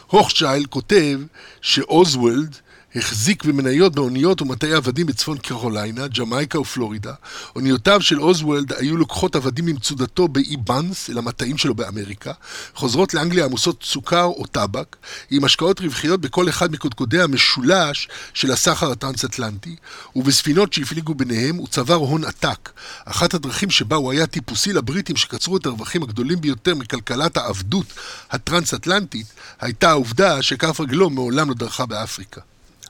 הוכשצ'יילד 0.08 0.68
כותב 0.68 1.20
שאוזוולד 1.62 2.56
החזיק 2.96 3.46
במניות 3.46 3.96
באוניות 3.96 4.42
ומטעי 4.42 4.74
עבדים 4.74 5.06
בצפון 5.06 5.38
קרוליינה, 5.38 6.08
ג'מייקה 6.08 6.60
ופלורידה. 6.60 7.14
אוניותיו 7.56 8.02
של 8.02 8.22
אוזוולד 8.22 8.74
היו 8.74 8.98
לוקחות 8.98 9.36
עבדים 9.36 9.66
ממצודתו 9.66 10.28
באי 10.28 10.58
בנס, 10.58 11.10
אל 11.10 11.18
המטעים 11.18 11.58
שלו 11.58 11.76
באמריקה, 11.76 12.32
חוזרות 12.76 13.14
לאנגליה 13.14 13.46
עמוסות 13.46 13.84
סוכר 13.84 14.24
או 14.24 14.46
טבק, 14.46 14.96
עם 15.32 15.44
השקעות 15.44 15.82
רווחיות 15.82 16.22
בכל 16.22 16.50
אחד 16.50 16.72
מקודקודי 16.72 17.22
המשולש 17.22 18.08
של 18.34 18.52
הסחר 18.52 18.92
הטרנס-אטלנטי, 18.92 19.76
ובספינות 20.16 20.74
שהפליגו 20.74 21.14
ביניהם 21.14 21.56
הוא 21.56 21.68
צבר 21.68 21.94
הון 21.94 22.24
עתק. 22.24 22.70
אחת 23.06 23.34
הדרכים 23.34 23.70
שבה 23.70 23.96
הוא 23.96 24.12
היה 24.12 24.28
טיפוסי 24.28 24.74
לבריטים 24.74 25.16
שקצרו 25.16 25.58
את 25.58 25.66
הרווחים 25.66 26.04
הגדולים 26.04 26.42
ביותר 26.42 26.76
מכלכלת 26.76 27.38
העבדות 27.38 27.86
הטרנס-אטלנטית, 28.32 29.28
הייתה 29.60 29.90
העובדה 29.90 30.42
שכף 30.42 30.80
רגלו 30.80 31.10
מעולם 31.10 31.50
לא 31.50 31.56
דרכה 31.56 31.86
באפריקה. 31.86 32.42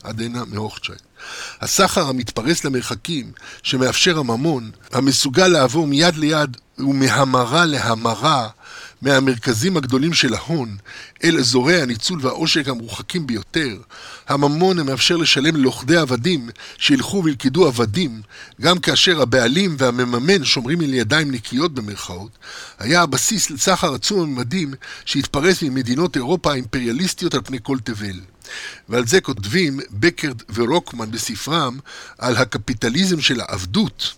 עד 0.05 0.21
הנה 0.21 0.43
מהוכצ'יין. 0.47 0.97
הסחר 1.61 2.09
המתפרס 2.09 2.65
למרחקים, 2.65 3.31
שמאפשר 3.63 4.17
הממון, 4.19 4.71
המסוגל 4.93 5.47
לעבור 5.47 5.87
מיד 5.87 6.15
ליד 6.15 6.57
ומהמרה 6.77 7.65
להמרה 7.65 8.49
מהמרכזים 9.01 9.77
הגדולים 9.77 10.13
של 10.13 10.33
ההון 10.33 10.77
אל 11.23 11.37
אזורי 11.37 11.81
הניצול 11.81 12.19
והעושק 12.21 12.67
המרוחקים 12.67 13.27
ביותר, 13.27 13.77
הממון 14.27 14.79
המאפשר 14.79 15.17
לשלם 15.17 15.55
ללוכדי 15.55 15.97
עבדים 15.97 16.49
שילכו 16.77 17.21
וילכדו 17.23 17.67
עבדים, 17.67 18.21
גם 18.61 18.79
כאשר 18.79 19.21
הבעלים 19.21 19.75
והמממן 19.79 20.43
שומרים 20.43 20.81
על 20.81 20.93
ידיים 20.93 21.31
נקיות 21.31 21.73
במרכאות, 21.73 22.31
היה 22.79 23.01
הבסיס 23.01 23.49
לסחר 23.49 23.93
עצום 23.93 24.21
הממדים 24.21 24.73
שהתפרס 25.05 25.63
ממדינות 25.63 26.15
אירופה 26.15 26.51
האימפריאליסטיות 26.51 27.33
על 27.33 27.41
פני 27.41 27.57
כל 27.63 27.77
תבל. 27.83 28.19
ועל 28.89 29.07
זה 29.07 29.21
כותבים 29.21 29.79
בקרד 29.91 30.41
ורוקמן 30.53 31.11
בספרם 31.11 31.79
על 32.17 32.35
הקפיטליזם 32.35 33.21
של 33.21 33.41
העבדות 33.41 34.13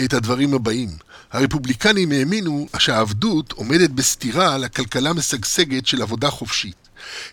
את 0.00 0.12
הדברים 0.12 0.54
הבאים. 0.54 0.90
הרפובליקנים 1.32 2.12
האמינו 2.12 2.68
שהעבדות 2.78 3.52
עומדת 3.52 3.90
בסתירה 3.90 4.58
לכלכלה 4.58 5.12
משגשגת 5.12 5.86
של 5.86 6.02
עבודה 6.02 6.30
חופשית. 6.30 6.76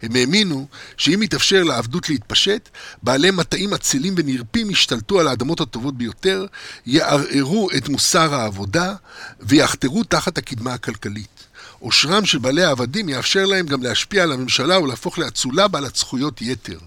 הם 0.01 0.15
האמינו 0.15 0.68
שאם 0.98 1.24
יתאפשר 1.24 1.63
לעבדות 1.63 2.10
להתפשט, 2.10 2.70
בעלי 3.03 3.32
מטעים 3.32 3.74
אצילים 3.74 4.13
ונרפים 4.18 4.70
ישתלטו 4.70 5.20
על 5.20 5.27
האדמות 5.27 5.62
הטובות 5.62 5.98
ביותר, 5.98 6.46
יערערו 6.86 7.70
את 7.77 7.89
מוסר 7.89 8.34
העבודה 8.34 8.94
ויחתרו 9.39 10.03
תחת 10.03 10.38
הקדמה 10.38 10.74
הכלכלית. 10.74 11.48
עושרם 11.80 12.25
של 12.25 12.38
בעלי 12.38 12.63
העבדים 12.63 13.10
יאפשר 13.10 13.46
להם 13.46 13.65
גם 13.65 13.84
להשפיע 13.84 14.24
על 14.24 14.32
הממשלה 14.32 14.80
ולהפוך 14.80 15.20
לאצולה 15.20 15.68
בעלת 15.68 15.96
זכויות 15.96 16.41
יתר. 16.41 16.77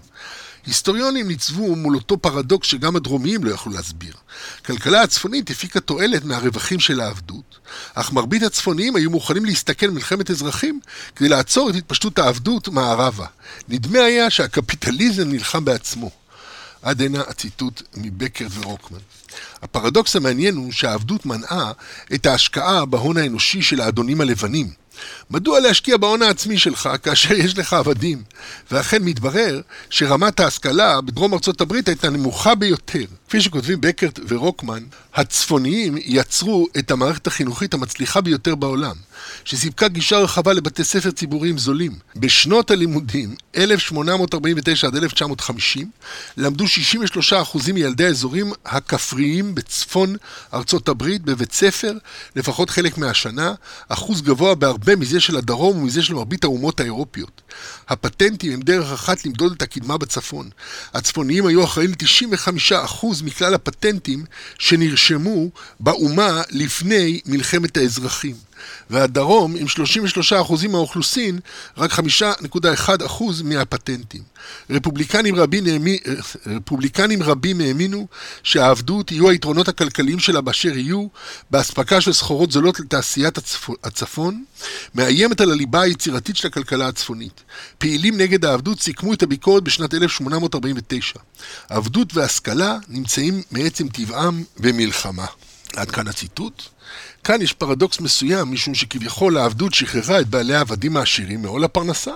היסטוריונים 0.65 1.27
ניצבו 1.27 1.75
מול 1.75 1.95
אותו 1.95 2.17
פרדוקס 2.17 2.67
שגם 2.67 2.95
הדרומיים 2.95 3.43
לא 3.43 3.51
יכלו 3.51 3.73
להסביר. 3.73 4.13
כלכלה 4.65 5.01
הצפונית 5.01 5.49
הפיקה 5.49 5.79
תועלת 5.79 6.25
מהרווחים 6.25 6.79
של 6.79 7.01
העבדות, 7.01 7.59
אך 7.93 8.13
מרבית 8.13 8.43
הצפוניים 8.43 8.95
היו 8.95 9.09
מוכנים 9.09 9.45
להסתכל 9.45 9.87
מלחמת 9.87 10.31
אזרחים 10.31 10.79
כדי 11.15 11.29
לעצור 11.29 11.69
את 11.69 11.75
התפשטות 11.75 12.19
העבדות 12.19 12.67
מערבה. 12.67 13.25
נדמה 13.69 13.99
היה 13.99 14.29
שהקפיטליזם 14.29 15.29
נלחם 15.29 15.65
בעצמו. 15.65 16.11
עד 16.81 17.01
הנה 17.01 17.21
הציטוט 17.21 17.81
מבקר 17.97 18.47
ורוקמן. 18.53 18.99
הפרדוקס 19.61 20.15
המעניין 20.15 20.55
הוא 20.55 20.71
שהעבדות 20.71 21.25
מנעה 21.25 21.71
את 22.13 22.25
ההשקעה 22.25 22.85
בהון 22.85 23.17
האנושי 23.17 23.61
של 23.61 23.81
האדונים 23.81 24.21
הלבנים. 24.21 24.85
מדוע 25.31 25.59
להשקיע 25.59 25.97
בהון 25.97 26.21
העצמי 26.21 26.57
שלך 26.57 26.89
כאשר 27.03 27.33
יש 27.33 27.57
לך 27.57 27.73
עבדים? 27.73 28.23
ואכן 28.71 29.03
מתברר 29.03 29.61
שרמת 29.89 30.39
ההשכלה 30.39 31.01
בדרום 31.01 31.33
ארצות 31.33 31.61
הברית 31.61 31.87
הייתה 31.87 32.09
נמוכה 32.09 32.55
ביותר. 32.55 33.05
כפי 33.27 33.41
שכותבים 33.41 33.81
בקרט 33.81 34.19
ורוקמן, 34.27 34.83
הצפוניים 35.15 35.95
יצרו 36.05 36.67
את 36.77 36.91
המערכת 36.91 37.27
החינוכית 37.27 37.73
המצליחה 37.73 38.21
ביותר 38.21 38.55
בעולם, 38.55 38.95
שסיפקה 39.45 39.87
גישה 39.87 40.17
רחבה 40.17 40.53
לבתי 40.53 40.83
ספר 40.83 41.11
ציבוריים 41.11 41.57
זולים. 41.57 41.91
בשנות 42.15 42.71
הלימודים, 42.71 43.35
1849 43.57 44.87
עד 44.87 44.95
1950, 44.95 45.89
למדו 46.37 46.65
63% 46.65 47.73
מילדי 47.73 48.05
האזורים 48.05 48.51
הכפריים 48.65 49.24
בצפון 49.55 50.15
ארצות 50.53 50.89
הברית 50.89 51.21
בבית 51.21 51.53
ספר, 51.53 51.93
לפחות 52.35 52.69
חלק 52.69 52.97
מהשנה, 52.97 53.53
אחוז 53.89 54.21
גבוה 54.21 54.55
בהרבה 54.55 54.95
מזה 54.95 55.19
של 55.19 55.37
הדרום 55.37 55.77
ומזה 55.77 56.01
של 56.01 56.13
מרבית 56.13 56.43
האומות 56.43 56.79
האירופיות. 56.79 57.41
הפטנטים 57.87 58.53
הם 58.53 58.61
דרך 58.61 58.91
אחת 58.91 59.25
למדוד 59.25 59.51
את 59.51 59.61
הקדמה 59.61 59.97
בצפון. 59.97 60.49
הצפוניים 60.93 61.45
היו 61.45 61.63
אחראים 61.63 61.91
ל-95% 61.91 63.05
מכלל 63.23 63.53
הפטנטים 63.53 64.25
שנרשמו 64.59 65.49
באומה 65.79 66.41
לפני 66.49 67.21
מלחמת 67.25 67.77
האזרחים. 67.77 68.35
והדרום, 68.89 69.55
עם 69.55 69.67
33% 69.67 70.67
מהאוכלוסין, 70.67 71.39
רק 71.77 71.91
5.1% 71.91 73.23
מהפטנטים. 73.43 74.21
רפובליקנים 74.69 75.35
רבים, 75.35 75.65
האמי, 75.65 75.97
רפובליקנים 76.47 77.23
רבים 77.23 77.61
האמינו 77.61 78.07
שהעבדות 78.43 79.11
יהיו 79.11 79.29
היתרונות 79.29 79.67
הכלכליים 79.67 80.19
שלה 80.19 80.41
באשר 80.41 80.77
יהיו, 80.77 81.07
באספקה 81.51 82.01
של 82.01 82.13
סחורות 82.13 82.51
זולות 82.51 82.79
לתעשיית 82.79 83.37
הצפון, 83.83 84.43
מאיימת 84.95 85.41
על 85.41 85.51
הליבה 85.51 85.81
היצירתית 85.81 86.37
של 86.37 86.47
הכלכלה 86.47 86.87
הצפונית. 86.87 87.41
פעילים 87.77 88.17
נגד 88.17 88.45
העבדות 88.45 88.81
סיכמו 88.81 89.13
את 89.13 89.23
הביקורת 89.23 89.63
בשנת 89.63 89.93
1849. 89.93 91.19
עבדות 91.69 92.15
והשכלה 92.15 92.77
נמצאים 92.89 93.41
מעצם 93.51 93.87
טבעם 93.87 94.43
במלחמה. 94.57 95.25
עד 95.75 95.91
כאן 95.91 96.07
הציטוט. 96.07 96.63
כאן 97.23 97.41
יש 97.41 97.53
פרדוקס 97.53 97.99
מסוים, 97.99 98.51
משום 98.51 98.75
שכביכול 98.75 99.37
העבדות 99.37 99.73
שחררה 99.73 100.19
את 100.19 100.27
בעלי 100.27 100.55
העבדים 100.55 100.97
העשירים 100.97 101.41
מעול 101.41 101.63
הפרנסה, 101.63 102.11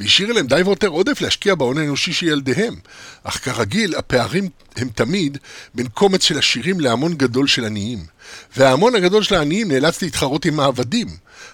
והשאירה 0.00 0.32
להם 0.32 0.46
די 0.46 0.62
ויותר 0.66 0.86
עודף 0.88 1.20
להשקיע 1.20 1.54
בהון 1.54 1.78
האנושי 1.78 2.12
של 2.12 2.28
ילדיהם. 2.28 2.74
אך 3.24 3.44
כרגיל, 3.44 3.94
הפערים 3.96 4.48
הם 4.76 4.88
תמיד 4.94 5.38
בין 5.74 5.88
קומץ 5.88 6.22
של 6.22 6.38
עשירים 6.38 6.80
להמון 6.80 7.14
גדול 7.14 7.46
של 7.46 7.64
עניים. 7.64 8.04
וההמון 8.56 8.94
הגדול 8.94 9.22
של 9.22 9.34
העניים 9.34 9.72
נאלץ 9.72 10.02
להתחרות 10.02 10.44
עם 10.44 10.60
העבדים. 10.60 11.08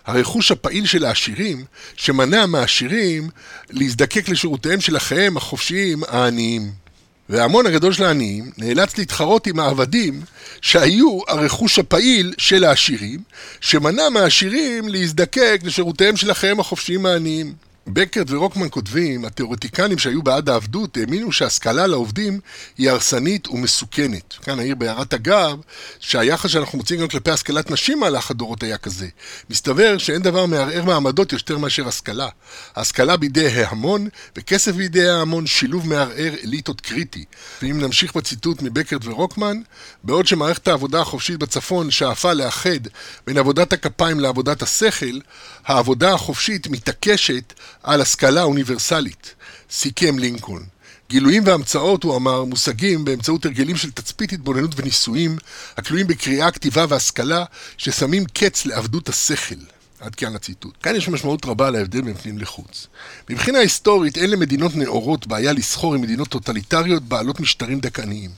הרכוש 0.06 0.52
הפעיל 0.52 0.86
של 0.86 1.04
העשירים, 1.04 1.64
שמנע 1.96 2.46
מהעשירים 2.46 3.30
להזדקק 3.70 4.28
לשירותיהם 4.28 4.80
של 4.80 4.96
אחיהם 4.96 5.36
החופשיים 5.36 6.02
העניים. 6.08 6.85
וההמון 7.28 7.66
הגדול 7.66 7.92
של 7.92 8.04
העניים 8.04 8.50
נאלץ 8.58 8.98
להתחרות 8.98 9.46
עם 9.46 9.60
העבדים 9.60 10.20
שהיו 10.60 11.18
הרכוש 11.28 11.78
הפעיל 11.78 12.34
של 12.38 12.64
העשירים, 12.64 13.20
שמנע 13.60 14.08
מהעשירים 14.08 14.88
להזדקק 14.88 15.60
לשירותיהם 15.64 16.16
של 16.16 16.30
אחיהם 16.30 16.60
החופשיים 16.60 17.06
העניים. 17.06 17.52
בקרט 17.88 18.30
ורוקמן 18.30 18.66
כותבים, 18.70 19.24
התיאורטיקנים 19.24 19.98
שהיו 19.98 20.22
בעד 20.22 20.48
העבדות 20.48 20.96
האמינו 20.96 21.32
שהשכלה 21.32 21.86
לעובדים 21.86 22.40
היא 22.78 22.90
הרסנית 22.90 23.48
ומסוכנת. 23.48 24.32
כאן 24.32 24.58
העיר 24.58 24.74
בהערת 24.74 25.14
אגב, 25.14 25.58
שהיחס 26.00 26.50
שאנחנו 26.50 26.78
מוצאים 26.78 27.00
גם 27.00 27.08
כלפי 27.08 27.30
השכלת 27.30 27.70
נשים 27.70 28.00
מהלך 28.00 28.30
הדורות 28.30 28.62
היה 28.62 28.78
כזה. 28.78 29.08
מסתבר 29.50 29.98
שאין 29.98 30.22
דבר 30.22 30.46
מערער 30.46 30.84
מעמדות 30.84 31.32
יותר 31.32 31.58
מאשר 31.58 31.88
השכלה. 31.88 32.28
השכלה 32.76 33.16
בידי 33.16 33.48
ההמון 33.48 34.08
וכסף 34.36 34.72
בידי 34.72 35.08
ההמון 35.08 35.46
שילוב 35.46 35.88
מערער 35.88 36.34
אליטות 36.44 36.80
קריטי. 36.80 37.24
ואם 37.62 37.80
נמשיך 37.80 38.16
בציטוט 38.16 38.62
מבקרט 38.62 39.04
ורוקמן, 39.04 39.60
בעוד 40.04 40.26
שמערכת 40.26 40.68
העבודה 40.68 41.00
החופשית 41.00 41.38
בצפון 41.38 41.90
שאפה 41.90 42.32
לאחד 42.32 42.80
בין 43.26 43.38
עבודת 43.38 43.72
הכפיים 43.72 44.20
לעבודת 44.20 44.62
השכל, 44.62 45.18
העבודה 45.66 46.14
החופשית 46.14 46.66
מתעקשת 46.66 47.52
על 47.86 48.00
השכלה 48.00 48.42
אוניברסלית, 48.42 49.34
סיכם 49.70 50.18
לינקולן. 50.18 50.62
גילויים 51.10 51.46
והמצאות, 51.46 52.02
הוא 52.02 52.16
אמר, 52.16 52.44
מושגים 52.44 53.04
באמצעות 53.04 53.46
הרגלים 53.46 53.76
של 53.76 53.90
תצפית 53.90 54.32
התבוננות 54.32 54.70
וניסויים, 54.76 55.38
הכלואים 55.76 56.06
בקריאה, 56.06 56.50
כתיבה 56.50 56.86
והשכלה, 56.88 57.44
ששמים 57.76 58.24
קץ 58.24 58.66
לעבדות 58.66 59.08
השכל. 59.08 59.54
עד 60.00 60.14
כאן 60.14 60.36
הציטוט. 60.36 60.74
כאן 60.82 60.96
יש 60.96 61.08
משמעות 61.08 61.44
רבה 61.46 61.70
להבדל 61.70 62.00
בין 62.00 62.14
פנים 62.14 62.38
לחוץ. 62.38 62.86
מבחינה 63.30 63.58
היסטורית, 63.58 64.18
אין 64.18 64.30
למדינות 64.30 64.76
נאורות 64.76 65.26
בעיה 65.26 65.52
לסחור 65.52 65.94
עם 65.94 66.00
מדינות 66.00 66.28
טוטליטריות 66.28 67.02
בעלות 67.02 67.40
משטרים 67.40 67.80
דכאניים. 67.80 68.30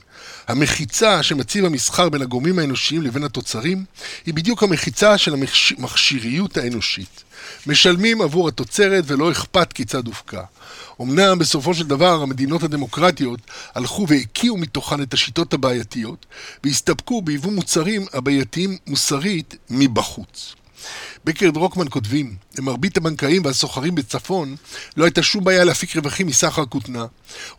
המחיצה 0.47 1.23
שמציב 1.23 1.65
המסחר 1.65 2.09
בין 2.09 2.21
הגורמים 2.21 2.59
האנושיים 2.59 3.01
לבין 3.01 3.23
התוצרים, 3.23 3.85
היא 4.25 4.33
בדיוק 4.33 4.63
המחיצה 4.63 5.17
של 5.17 5.33
המכשיריות 5.77 6.57
האנושית. 6.57 7.23
משלמים 7.67 8.21
עבור 8.21 8.47
התוצרת 8.47 9.03
ולא 9.07 9.31
אכפת 9.31 9.73
כיצד 9.73 10.07
הופקע. 10.07 10.41
אמנם 11.01 11.39
בסופו 11.39 11.73
של 11.73 11.87
דבר 11.87 12.21
המדינות 12.21 12.63
הדמוקרטיות 12.63 13.39
הלכו 13.75 14.05
והקיאו 14.07 14.57
מתוכן 14.57 15.01
את 15.01 15.13
השיטות 15.13 15.53
הבעייתיות 15.53 16.25
והסתפקו 16.63 17.21
ביבוא 17.21 17.51
מוצרים 17.51 18.05
הבעייתיים 18.13 18.77
מוסרית 18.87 19.55
מבחוץ. 19.69 20.55
בקר 21.25 21.49
ודרוקמן 21.49 21.85
כותבים, 21.89 22.35
למרבית 22.57 22.97
הבנקאים 22.97 23.45
והסוחרים 23.45 23.95
בצפון 23.95 24.55
לא 24.97 25.05
הייתה 25.05 25.23
שום 25.23 25.43
בעיה 25.43 25.63
להפיק 25.63 25.95
רווחים 25.95 26.27
מסחר 26.27 26.65
כותנה, 26.65 27.05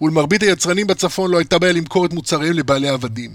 ולמרבית 0.02 0.42
היצרנים 0.42 0.86
בצפון 0.86 1.30
לא 1.30 1.38
הייתה 1.38 1.58
בעיה 1.58 1.72
למכור 1.72 2.06
את 2.06 2.12
מוצריהם 2.12 2.52
לבעלי 2.52 2.88
עבדים. 2.88 3.30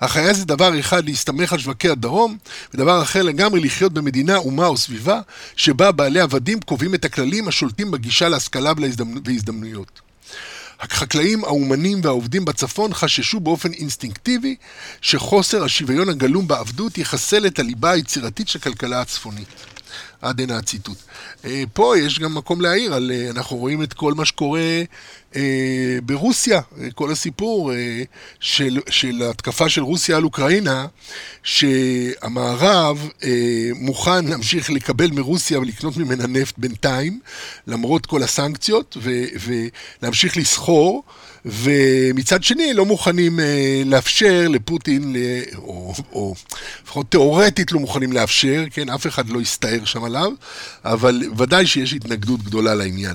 אך 0.00 0.16
היה 0.16 0.34
זה 0.34 0.44
דבר 0.44 0.80
אחד 0.80 1.04
להסתמך 1.04 1.52
על 1.52 1.58
שווקי 1.58 1.88
הדרום, 1.88 2.36
ודבר 2.74 3.02
אחר 3.02 3.22
לגמרי 3.22 3.60
לחיות 3.60 3.92
במדינה, 3.92 4.36
אומה 4.36 4.66
או 4.66 4.76
סביבה, 4.76 5.20
שבה 5.56 5.92
בעלי 5.92 6.20
עבדים 6.20 6.60
קובעים 6.60 6.94
את 6.94 7.04
הכללים 7.04 7.48
השולטים 7.48 7.90
בגישה 7.90 8.28
להשכלה 8.28 8.72
והזדמנויות. 9.24 10.09
החקלאים, 10.80 11.44
האומנים 11.44 12.00
והעובדים 12.02 12.44
בצפון 12.44 12.94
חששו 12.94 13.40
באופן 13.40 13.72
אינסטינקטיבי 13.72 14.56
שחוסר 15.00 15.64
השוויון 15.64 16.08
הגלום 16.08 16.48
בעבדות 16.48 16.98
יחסל 16.98 17.46
את 17.46 17.58
הליבה 17.58 17.90
היצירתית 17.90 18.48
של 18.48 18.58
הכלכלה 18.58 19.00
הצפונית. 19.00 19.48
עד 20.22 20.40
הנה 20.40 20.56
הציטוט. 20.56 20.98
אה, 21.44 21.62
פה 21.72 21.98
יש 21.98 22.18
גם 22.18 22.34
מקום 22.34 22.60
להעיר 22.60 22.94
על, 22.94 23.12
אה, 23.14 23.30
אנחנו 23.30 23.56
רואים 23.56 23.82
את 23.82 23.92
כל 23.92 24.14
מה 24.14 24.24
שקורה 24.24 24.82
אה, 25.36 25.98
ברוסיה, 26.02 26.60
כל 26.94 27.12
הסיפור 27.12 27.72
של, 28.40 28.80
של 28.90 29.22
התקפה 29.30 29.68
של 29.68 29.82
רוסיה 29.82 30.16
על 30.16 30.24
אוקראינה, 30.24 30.86
שהמערב 31.42 33.08
מוכן 33.74 34.24
להמשיך 34.24 34.70
לקבל 34.70 35.10
מרוסיה 35.10 35.58
ולקנות 35.58 35.96
ממנה 35.96 36.26
נפט 36.26 36.54
בינתיים, 36.58 37.20
למרות 37.66 38.06
כל 38.06 38.22
הסנקציות, 38.22 38.96
ו, 39.02 39.10
ולהמשיך 40.02 40.36
לסחור. 40.36 41.02
ומצד 41.44 42.42
שני 42.42 42.74
לא 42.74 42.86
מוכנים 42.86 43.38
uh, 43.38 43.42
לאפשר 43.86 44.48
לפוטין, 44.48 45.12
ל... 45.12 45.16
או, 45.56 45.94
או 46.12 46.34
לפחות 46.84 47.10
תיאורטית 47.10 47.72
לא 47.72 47.80
מוכנים 47.80 48.12
לאפשר, 48.12 48.64
כן, 48.70 48.90
אף 48.90 49.06
אחד 49.06 49.28
לא 49.28 49.40
יסתער 49.40 49.84
שם 49.84 50.04
עליו, 50.04 50.32
אבל 50.84 51.22
ודאי 51.36 51.66
שיש 51.66 51.92
התנגדות 51.92 52.42
גדולה 52.42 52.74
לעניין. 52.74 53.14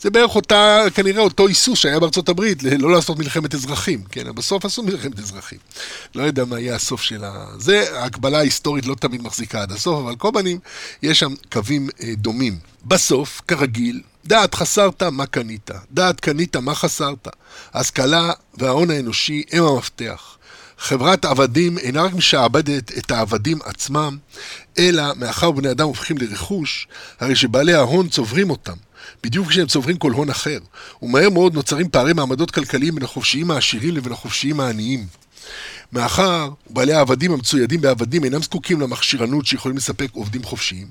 זה 0.00 0.10
בערך 0.10 0.34
אותה, 0.34 0.84
כנראה 0.94 1.22
אותו 1.22 1.48
היסוס 1.48 1.78
שהיה 1.78 2.00
בארצות 2.00 2.28
הברית, 2.28 2.62
לא 2.62 2.92
לעשות 2.92 3.18
מלחמת 3.18 3.54
אזרחים, 3.54 4.02
כן, 4.10 4.34
בסוף 4.34 4.64
עשו 4.64 4.82
מלחמת 4.82 5.18
אזרחים. 5.18 5.58
לא 6.14 6.22
יודע 6.22 6.44
מה 6.44 6.60
יהיה 6.60 6.74
הסוף 6.74 7.02
של 7.02 7.24
ה... 7.24 7.46
זה, 7.58 7.98
ההקבלה 7.98 8.38
ההיסטורית 8.38 8.86
לא 8.86 8.94
תמיד 8.94 9.22
מחזיקה 9.22 9.62
עד 9.62 9.72
הסוף, 9.72 9.98
אבל 10.04 10.16
כל 10.16 10.30
פנים, 10.34 10.58
יש 11.02 11.18
שם 11.18 11.34
קווים 11.52 11.88
אה, 12.02 12.12
דומים. 12.16 12.58
בסוף, 12.84 13.40
כרגיל, 13.48 14.00
דעת 14.24 14.54
חסרת, 14.54 15.02
מה 15.02 15.26
קנית? 15.26 15.70
דעת 15.90 16.20
קנית, 16.20 16.56
מה 16.56 16.74
חסרת? 16.74 17.28
ההשכלה 17.72 18.32
וההון 18.54 18.90
האנושי 18.90 19.42
הם 19.52 19.64
המפתח. 19.64 20.36
חברת 20.78 21.24
עבדים 21.24 21.78
אינה 21.78 22.02
רק 22.02 22.14
משעבדת 22.14 22.98
את 22.98 23.10
העבדים 23.10 23.58
עצמם, 23.64 24.16
אלא 24.78 25.04
מאחר 25.16 25.50
בני 25.50 25.70
אדם 25.70 25.86
הופכים 25.86 26.18
לרכוש, 26.18 26.88
הרי 27.20 27.36
שבעלי 27.36 27.74
ההון 27.74 28.08
צוברים 28.08 28.50
אותם, 28.50 28.76
בדיוק 29.22 29.48
כשהם 29.48 29.66
צוברים 29.66 29.96
כל 29.96 30.12
הון 30.12 30.30
אחר, 30.30 30.58
ומהר 31.02 31.30
מאוד 31.30 31.54
נוצרים 31.54 31.88
פערי 31.88 32.12
מעמדות 32.12 32.50
כלכליים 32.50 32.94
בין 32.94 33.04
החופשיים 33.04 33.50
העשירים 33.50 33.96
לבין 33.96 34.12
החופשיים 34.12 34.60
העניים. 34.60 35.06
מאחר 35.92 36.50
ובעלי 36.70 36.92
העבדים 36.92 37.32
המצוידים 37.32 37.80
בעבדים 37.80 38.24
אינם 38.24 38.42
זקוקים 38.42 38.80
למכשירנות 38.80 39.46
שיכולים 39.46 39.76
לספק 39.76 40.08
עובדים 40.12 40.42
חופשיים, 40.42 40.86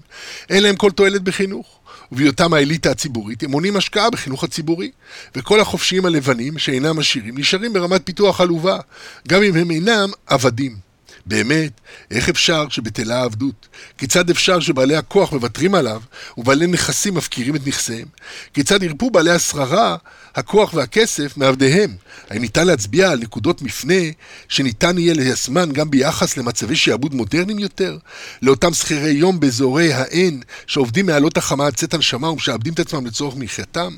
אין 0.50 0.64
להם 0.64 0.76
כל 0.76 0.92
תועלת 0.92 1.22
בחינוך. 1.22 1.80
ובהיותם 2.12 2.54
האליטה 2.54 2.92
הציבורית, 2.92 3.44
הם 3.44 3.52
מונים 3.52 3.78
השקעה 3.78 4.10
בחינוך 4.10 4.44
הציבורי. 4.44 4.92
וכל 5.36 5.60
החופשיים 5.60 6.06
הלבנים, 6.06 6.58
שאינם 6.58 7.00
עשירים, 7.00 7.38
נשארים 7.38 7.74
ברמת 7.74 8.02
פיתוח 8.06 8.42
עלובה, 8.42 8.80
גם 9.28 9.44
אם 9.44 9.56
הם 9.56 9.72
אינם 9.72 10.10
עבדים. 10.28 10.85
באמת, 11.26 11.72
איך 12.12 12.30
אפשר 12.30 12.70
שבטלה 12.70 13.20
העבדות? 13.20 13.68
כיצד 13.98 14.30
אפשר 14.30 14.60
שבעלי 14.60 14.96
הכוח 14.96 15.34
מוותרים 15.34 15.76
עליו, 15.76 16.02
ובעלי 16.38 16.68
נכסים 16.68 17.14
מפקירים 17.14 17.56
את 17.56 17.68
נכסיהם? 17.68 18.08
כיצד 18.54 18.84
ירפו 18.84 19.10
בעלי 19.10 19.32
השררה, 19.32 19.96
הכוח 20.36 20.74
והכסף 20.74 21.38
מעבדיהם? 21.38 21.96
האם 22.30 22.42
ניתן 22.42 22.68
להצביע 22.68 23.12
על 23.12 23.20
נקודות 23.20 23.62
מפנה 23.62 24.04
שניתן 24.50 24.98
יהיה 24.98 25.14
ליישמן 25.14 25.72
גם 25.72 25.92
ביחס 25.92 26.38
למצבי 26.38 26.76
שעבוד 26.76 27.16
מודרניים 27.16 27.60
יותר? 27.60 27.98
לאותם 28.42 28.74
שכירי 28.74 29.12
יום 29.12 29.40
באזורי 29.40 29.94
האין, 29.94 30.42
שעובדים 30.68 31.06
מעלות 31.06 31.38
החמה 31.38 31.68
עד 31.68 31.76
צאת 31.76 31.94
הנשמה 31.94 32.30
ומשעבדים 32.30 32.74
את 32.74 32.80
עצמם 32.80 33.06
לצורך 33.06 33.36
מחייתם? 33.36 33.96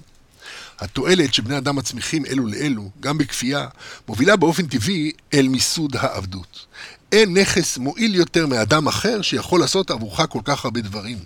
התועלת 0.79 1.33
שבני 1.33 1.57
אדם 1.57 1.75
מצמיחים 1.75 2.25
אלו 2.25 2.47
לאלו, 2.47 2.89
גם 2.99 3.17
בכפייה, 3.17 3.67
מובילה 4.07 4.35
באופן 4.35 4.67
טבעי 4.67 5.11
אל 5.33 5.47
מיסוד 5.47 5.95
העבדות. 5.95 6.65
אין 7.11 7.37
נכס 7.37 7.77
מועיל 7.77 8.15
יותר 8.15 8.47
מאדם 8.47 8.87
אחר 8.87 9.21
שיכול 9.21 9.59
לעשות 9.59 9.91
עבורך 9.91 10.21
כל 10.29 10.41
כך 10.45 10.65
הרבה 10.65 10.81
דברים. 10.81 11.17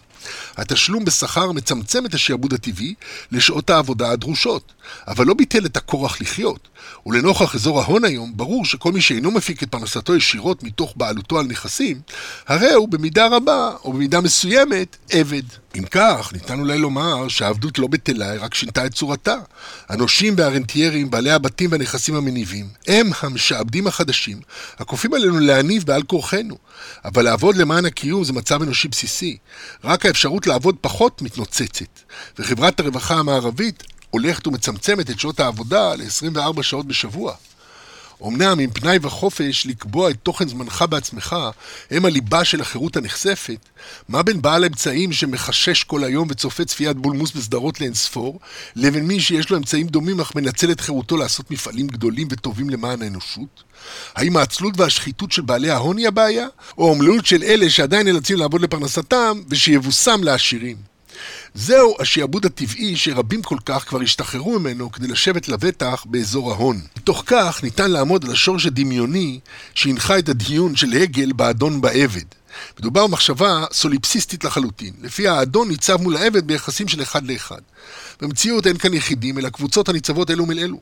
התשלום 0.58 1.06
בשכר 1.06 1.52
מצמצם 1.52 2.06
את 2.06 2.14
השעבוד 2.14 2.54
הטבעי 2.54 2.94
לשעות 3.32 3.70
העבודה 3.70 4.12
הדרושות, 4.12 4.74
אבל 5.08 5.26
לא 5.28 5.34
ביטל 5.34 5.66
את 5.66 5.78
הכורח 5.78 6.22
לחיות. 6.22 6.68
ולנוכח 7.06 7.56
אזור 7.56 7.82
ההון 7.82 8.06
היום, 8.06 8.32
ברור 8.36 8.66
שכל 8.66 8.92
מי 8.92 9.02
שאינו 9.02 9.32
מפיק 9.32 9.64
את 9.64 9.70
פרנסתו 9.70 10.16
ישירות 10.16 10.64
מתוך 10.64 10.94
בעלותו 10.96 11.40
על 11.40 11.46
נכסים, 11.46 12.02
הרי 12.48 12.74
הוא 12.74 12.90
במידה 12.90 13.28
רבה, 13.28 13.72
או 13.84 13.94
במידה 13.94 14.22
מסוימת, 14.22 14.98
עבד. 15.12 15.44
אם 15.78 15.84
כך, 15.92 16.34
ניתן 16.34 16.60
אולי 16.60 16.78
לומר 16.78 17.28
שהעבדות 17.28 17.80
לא 17.80 17.88
בטלה, 17.88 18.32
היא 18.32 18.42
רק 18.42 18.54
שינתה 18.54 18.86
את 18.86 18.94
צורתה. 18.94 19.36
הנושים 19.90 20.34
והרנטיירים, 20.38 21.12
בעלי 21.12 21.32
הבתים 21.32 21.72
והנכסים 21.72 22.16
המניבים, 22.16 22.70
הם 22.88 23.12
המשעבדים 23.22 23.88
החדשים, 23.88 24.40
הכופים 24.78 25.14
עלינו 25.14 25.40
להניב 25.40 25.84
בעל 25.84 26.04
כורחנו. 26.04 26.58
אבל 27.06 27.24
לעבוד 27.24 27.58
למען 27.58 27.86
הקיום 27.86 28.24
זה 28.24 28.34
מצב 28.34 28.62
אנושי 28.62 28.88
בסיסי. 28.88 29.38
רק 29.84 30.06
האפשרות 30.06 30.48
לעבוד 30.48 30.76
פחות 30.82 31.22
מתנוצצת. 31.22 32.00
וחברת 32.40 32.80
הרווחה 32.80 33.16
המערבית 33.16 33.84
הולכת 34.10 34.48
ומצמצמת 34.48 35.10
את 35.10 35.20
שעות 35.20 35.40
העבודה 35.40 35.96
ל-24 35.96 36.64
שעות 36.64 36.88
בשבוע. 36.88 37.36
אמנם 38.28 38.60
עם 38.60 38.70
פנאי 38.70 38.98
וחופש 39.02 39.66
לקבוע 39.66 40.10
את 40.10 40.16
תוכן 40.24 40.48
זמנך 40.48 40.86
בעצמך 40.90 41.36
הם 41.92 42.06
הליבה 42.06 42.44
של 42.44 42.62
החירות 42.62 42.98
הנחשפת, 42.98 43.70
מה 44.10 44.24
בין 44.24 44.42
בעל 44.42 44.66
אמצעים 44.66 45.14
שמחשש 45.14 45.84
כל 45.84 46.04
היום 46.04 46.28
וצופה 46.32 46.66
צפיית 46.66 46.98
בולמוס 46.98 47.32
בסדרות 47.32 47.82
לאינספור, 47.82 48.40
לבין 48.76 49.08
מי 49.08 49.20
שיש 49.20 49.50
לו 49.50 49.58
אמצעים 49.58 49.88
דומים 49.88 50.20
אך 50.20 50.36
מנצל 50.36 50.72
את 50.72 50.80
חירותו 50.80 51.18
לעשות 51.18 51.52
מפעלים 51.52 51.88
גדולים 51.88 52.28
וטובים 52.32 52.70
למען 52.70 53.02
האנושות? 53.02 53.64
האם 54.16 54.38
העצלות 54.38 54.80
והשחיתות 54.80 55.32
של 55.32 55.42
בעלי 55.42 55.70
ההון 55.70 55.98
היא 55.98 56.08
הבעיה, 56.08 56.48
או 56.78 56.88
האומללות 56.88 57.26
של 57.26 57.44
אלה 57.44 57.70
שעדיין 57.70 58.08
נאלצים 58.08 58.38
לעבוד 58.38 58.62
לפרנסתם 58.62 59.42
ושיבושם 59.50 60.24
לעשירים? 60.24 60.91
זהו 61.54 61.96
השעבוד 62.00 62.46
הטבעי 62.46 62.96
שרבים 62.98 63.42
כל 63.42 63.58
כך 63.66 63.88
כבר 63.88 64.02
השתחררו 64.02 64.60
ממנו 64.60 64.92
כדי 64.92 65.08
לשבת 65.08 65.48
לבטח 65.48 66.06
באזור 66.10 66.52
ההון. 66.52 66.82
מתוך 66.98 67.24
כך 67.26 67.64
ניתן 67.64 67.92
לעמוד 67.92 68.26
על 68.26 68.32
השורש 68.32 68.66
הדמיוני 68.66 69.40
שהנחה 69.74 70.20
את 70.20 70.30
הדיון 70.30 70.76
של 70.76 70.94
הגל 70.94 71.32
באדון 71.34 71.82
בעבד. 71.82 72.26
מדובר 72.80 73.08
במחשבה 73.08 73.66
סוליפסיסטית 73.74 74.44
לחלוטין, 74.44 74.94
לפיה 75.02 75.34
האדון 75.34 75.68
ניצב 75.68 76.02
מול 76.02 76.18
העבד 76.18 76.48
ביחסים 76.48 76.88
של 76.88 77.02
אחד 77.02 77.28
לאחד. 77.28 77.62
במציאות 78.22 78.68
אין 78.68 78.78
כאן 78.78 78.94
יחידים, 78.94 79.38
אלא 79.38 79.50
קבוצות 79.50 79.90
הניצבות 79.90 80.32
אלו 80.32 80.46
מול 80.46 80.60
אלו. 80.60 80.80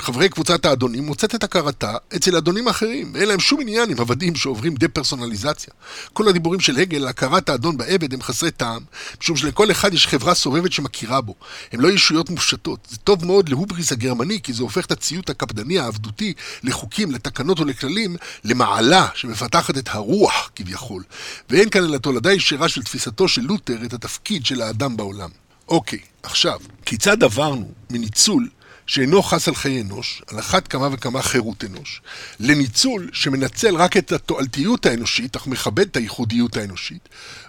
חברי 0.00 0.28
קבוצת 0.28 0.64
האדונים 0.64 1.06
מוצאת 1.06 1.34
את 1.34 1.44
הכרתה 1.44 1.96
אצל 2.16 2.36
אדונים 2.36 2.68
אחרים, 2.68 3.10
ואין 3.14 3.28
להם 3.28 3.40
שום 3.40 3.60
עניין 3.60 3.90
עם 3.90 4.00
עבדים 4.00 4.34
שעוברים 4.36 4.74
דה-פרסונליזציה. 4.74 5.72
כל 6.12 6.28
הדיבורים 6.28 6.60
של 6.60 6.76
הגל 6.76 6.96
על 6.96 7.08
הכרת 7.08 7.48
האדון 7.48 7.76
בעבד 7.76 8.14
הם 8.14 8.22
חסרי 8.22 8.50
טעם, 8.50 8.82
משום 9.22 9.36
שלכל 9.36 9.70
אחד 9.70 9.94
יש 9.94 10.06
חברה 10.06 10.34
סובבת 10.34 10.72
שמכירה 10.72 11.20
בו. 11.20 11.34
הם 11.72 11.80
לא 11.80 11.88
ישויות 11.88 12.30
מופשטות. 12.30 12.88
זה 12.90 12.96
טוב 12.96 13.24
מאוד 13.24 13.48
להובריס 13.48 13.92
הגרמני, 13.92 14.40
כי 14.42 14.52
זה 14.52 14.62
הופך 14.62 14.86
את 14.86 14.92
הציות 14.92 15.30
הקפדני 15.30 15.78
העבדותי 15.78 16.32
לחוקים, 16.62 17.10
לתקנות 17.10 17.60
ולכללים, 17.60 18.16
למעלה 18.44 19.08
שמפתחת 19.14 19.78
את 19.78 19.88
הרוח 19.88 20.50
כביכול. 20.56 21.02
ואין 21.50 21.70
כאן 21.70 21.84
אלא 21.84 21.98
תולדה 21.98 22.32
ישירה 22.32 22.68
של 22.68 22.82
תפיסתו 22.82 23.28
של 23.28 23.42
לותר 23.42 23.78
את 23.84 23.92
התפקיד 23.92 24.46
של 24.46 24.62
האדם 24.62 24.96
בעולם. 24.96 25.30
אוקיי, 25.70 25.98
עכשיו, 26.22 26.60
כיצד 26.86 27.22
עברנו 27.22 27.72
מניצול 27.90 28.48
שאינו 28.86 29.22
חס 29.22 29.48
על 29.48 29.54
חיי 29.54 29.80
אנוש, 29.80 30.22
על 30.26 30.38
אחת 30.38 30.68
כמה 30.68 30.88
וכמה 30.92 31.22
חירות 31.22 31.64
אנוש, 31.64 32.02
לניצול 32.40 33.10
שמנצל 33.12 33.76
רק 33.76 33.96
את 33.96 34.12
התועלתיות 34.12 34.86
האנושית, 34.86 35.36
אך 35.36 35.46
מכבד 35.46 35.86
את 35.86 35.96
הייחודיות 35.96 36.56
האנושית, 36.56 37.08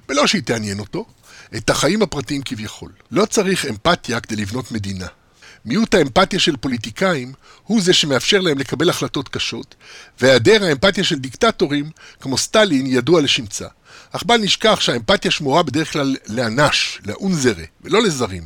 ולא 0.10 0.28
שהיא 0.28 0.44
תעניין 0.44 0.80
אותו, 0.80 1.06
את 1.58 1.70
החיים 1.70 2.02
הפרטיים 2.02 2.42
כביכול. 2.42 2.92
לא 3.12 3.26
צריך 3.26 3.66
אמפתיה 3.66 4.20
כדי 4.20 4.36
לבנות 4.36 4.72
מדינה. 4.72 5.08
מיעוט 5.66 5.94
האמפתיה 5.94 6.40
של 6.40 6.58
פוליטיקאים 6.58 7.34
הוא 7.64 7.82
זה 7.82 7.94
שמאפשר 7.94 8.40
להם 8.40 8.58
לקבל 8.58 8.90
החלטות 8.90 9.30
קשות, 9.30 9.76
והיעדר 10.20 10.64
האמפתיה 10.64 11.04
של 11.04 11.20
דיקטטורים, 11.20 11.90
כמו 12.20 12.38
סטלין, 12.38 12.86
ידוע 12.88 13.22
לשמצה. 13.22 13.68
אך 14.12 14.24
בל 14.26 14.38
נשכח 14.38 14.80
שהאמפתיה 14.80 15.32
שמורה 15.32 15.64
בדרך 15.64 15.94
כלל 15.94 16.16
לאנש, 16.28 17.00
לאונזרה, 17.06 17.64
ולא 17.82 18.02
לזרים. 18.02 18.44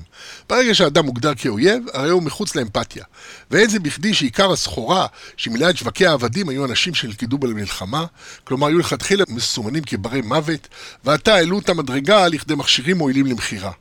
ברגע 0.50 0.76
שהאדם 0.76 1.06
מוגדר 1.06 1.36
כאויב, 1.36 1.84
הרי 1.94 2.10
הוא 2.10 2.24
מחוץ 2.24 2.56
לאמפתיה. 2.56 3.04
ואין 3.52 3.70
זה 3.70 3.80
בכדי 3.80 4.14
שעיקר 4.14 4.52
הסחורה 4.52 5.08
שמילאה 5.38 5.70
את 5.70 5.78
שווקי 5.78 6.08
העבדים 6.08 6.50
היו 6.50 6.66
אנשים 6.66 6.94
שנלכדו 6.94 7.38
במלחמה, 7.38 8.06
כלומר 8.44 8.68
היו 8.68 8.80
לכתחילה 8.80 9.24
מסומנים 9.30 9.84
כברי 9.84 10.22
מוות, 10.22 10.68
ועתה 11.04 11.36
העלו 11.36 11.60
את 11.60 11.70
המדרגה 11.70 12.28
לכדי 12.28 12.56
מכשירים 12.56 12.98
מועילים 12.98 13.26
למכירה. 13.26 13.72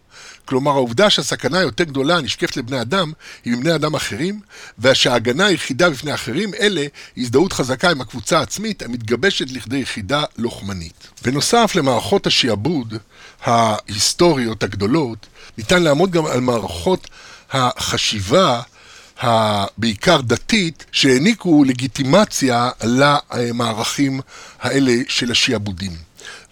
כלומר, 0.44 0.70
העובדה 0.70 1.10
שהסכנה 1.10 1.58
היותר 1.58 1.84
גדולה 1.84 2.20
נשקפת 2.20 2.56
לבני 2.56 2.80
אדם 2.80 3.12
היא 3.44 3.52
מבני 3.52 3.74
אדם 3.74 3.94
אחרים, 3.94 4.40
ושההגנה 4.78 5.46
היחידה 5.46 5.90
בפני 5.90 6.14
אחרים 6.14 6.54
אלה 6.54 6.80
היא 7.16 7.24
הזדהות 7.24 7.52
חזקה 7.52 7.90
עם 7.90 8.00
הקבוצה 8.00 8.38
העצמית 8.38 8.82
המתגבשת 8.82 9.50
לכדי 9.50 9.78
יחידה 9.78 10.24
לוחמנית. 10.38 11.08
בנוסף 11.24 11.72
למערכות 11.74 12.26
השעבוד 12.26 12.94
ההיסטוריות 13.44 14.62
הגדולות, 14.62 15.26
ניתן 15.58 15.82
לעמוד 15.82 16.10
גם 16.10 16.26
על 16.26 16.40
מערכות 16.40 17.08
החשיבה 17.50 18.60
הבעיקר 19.20 20.20
דתית, 20.20 20.84
שהעניקו 20.92 21.64
לגיטימציה 21.64 22.70
למערכים 22.82 24.20
האלה 24.60 24.92
של 25.08 25.30
השעבודים. 25.30 25.92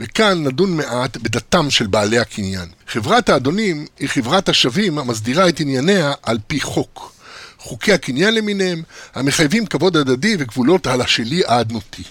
וכאן 0.01 0.45
נדון 0.45 0.77
מעט 0.77 1.17
בדתם 1.17 1.71
של 1.71 1.87
בעלי 1.87 2.19
הקניין. 2.19 2.69
חברת 2.89 3.29
האדונים 3.29 3.87
היא 3.99 4.09
חברת 4.09 4.49
השווים 4.49 4.99
המסדירה 4.99 5.49
את 5.49 5.61
ענייניה 5.61 6.13
על 6.23 6.39
פי 6.47 6.61
חוק. 6.61 7.13
חוקי 7.59 7.93
הקניין 7.93 8.35
למיניהם, 8.35 8.83
המחייבים 9.15 9.67
כבוד 9.67 9.97
הדדי 9.97 10.37
וגבולות 10.39 10.87
על 10.87 11.01
השלי 11.01 11.43
האדנותי. 11.47 12.03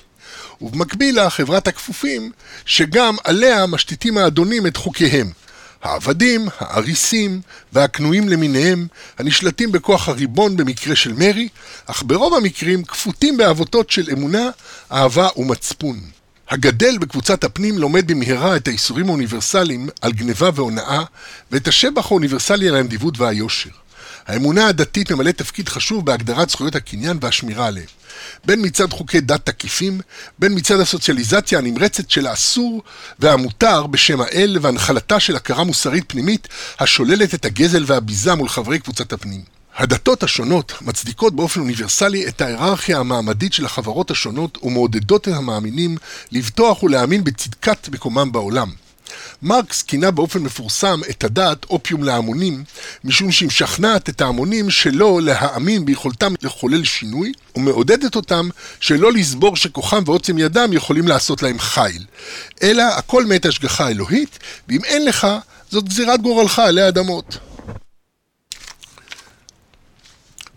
ובמקביל 0.62 1.16
לה 1.16 1.30
חברת 1.30 1.68
הכפופים, 1.68 2.32
שגם 2.66 3.16
עליה 3.24 3.66
משתיתים 3.66 4.18
האדונים 4.18 4.68
את 4.68 4.78
חוקיהם. 4.78 5.32
העבדים, 5.84 6.48
האריסים 6.60 7.42
והכנועים 7.74 8.30
למיניהם, 8.30 8.88
הנשלטים 9.20 9.72
בכוח 9.72 10.10
הריבון 10.10 10.58
במקרה 10.58 10.96
של 10.96 11.14
מרי, 11.14 11.50
אך 11.86 12.04
ברוב 12.06 12.34
המקרים 12.34 12.84
כפותים 12.84 13.38
בעבותות 13.38 13.90
של 13.90 14.10
אמונה, 14.12 14.50
אהבה 14.92 15.28
ומצפון. 15.38 16.00
הגדל 16.52 16.98
בקבוצת 16.98 17.44
הפנים 17.44 17.78
לומד 17.78 18.08
במהרה 18.08 18.56
את 18.56 18.68
האיסורים 18.68 19.08
האוניברסליים 19.08 19.90
על 20.02 20.12
גניבה 20.12 20.50
והונאה 20.56 21.04
ואת 21.52 21.68
השבח 21.68 22.12
האוניברסלי 22.12 22.70
על 22.70 22.76
הנדיבות 22.76 23.20
והיושר. 23.20 23.70
האמונה 24.28 24.68
הדתית 24.68 25.12
ממלאת 25.12 25.38
תפקיד 25.38 25.70
חשוב 25.70 26.06
בהגדרת 26.06 26.50
זכויות 26.50 26.76
הקניין 26.76 27.18
והשמירה 27.22 27.68
עליהם. 27.68 27.86
בין 28.46 28.66
מצד 28.66 28.94
חוקי 28.94 29.22
דת 29.22 29.46
תקיפים, 29.46 30.02
בין 30.40 30.54
מצד 30.56 30.80
הסוציאליזציה 30.80 31.60
הנמרצת 31.60 32.10
של 32.10 32.28
האסור 32.28 32.84
והמותר 33.20 33.88
בשם 33.88 34.22
האל 34.22 34.58
והנחלתה 34.62 35.20
של 35.20 35.36
הכרה 35.36 35.64
מוסרית 35.64 36.04
פנימית 36.08 36.48
השוללת 36.80 37.34
את 37.34 37.46
הגזל 37.46 37.84
והביזה 37.88 38.36
מול 38.36 38.50
חברי 38.50 38.80
קבוצת 38.80 39.14
הפנים. 39.14 39.61
הדתות 39.76 40.24
השונות 40.24 40.74
מצדיקות 40.82 41.36
באופן 41.36 41.60
אוניברסלי 41.60 42.28
את 42.28 42.42
ההיררכיה 42.42 43.00
המעמדית 43.00 43.54
של 43.54 43.66
החברות 43.66 44.12
השונות 44.12 44.58
ומעודדות 44.64 45.28
את 45.28 45.34
המאמינים 45.34 45.98
לבטוח 46.32 46.84
ולהאמין 46.84 47.24
בצדקת 47.24 47.90
מקומם 47.90 48.32
בעולם. 48.32 48.72
מרקס 49.42 49.82
כינה 49.82 50.12
באופן 50.12 50.40
מפורסם 50.40 51.02
את 51.10 51.24
הדת 51.24 51.66
אופיום 51.70 52.04
להמונים, 52.04 52.64
משום 53.04 53.32
שהיא 53.32 53.48
משכנעת 53.48 54.10
את 54.10 54.22
ההמונים 54.22 54.70
שלא 54.70 55.20
להאמין 55.22 55.86
ביכולתם 55.86 56.34
לחולל 56.42 56.84
שינוי, 56.84 57.32
ומעודדת 57.56 58.16
אותם 58.16 58.50
שלא 58.80 59.14
לסבור 59.14 59.56
שכוחם 59.56 60.04
ועוצם 60.06 60.38
ידם 60.38 60.70
יכולים 60.74 61.08
לעשות 61.08 61.44
להם 61.44 61.60
חיל, 61.60 62.06
אלא 62.64 62.84
הכל 62.84 63.26
מאת 63.26 63.46
השגחה 63.46 63.90
אלוהית, 63.90 64.40
ואם 64.68 64.84
אין 64.84 65.06
לך, 65.06 65.28
זאת 65.72 65.90
גזירת 65.90 66.22
גורלך 66.22 66.60
עלי 66.60 66.88
אדמות. 66.88 67.38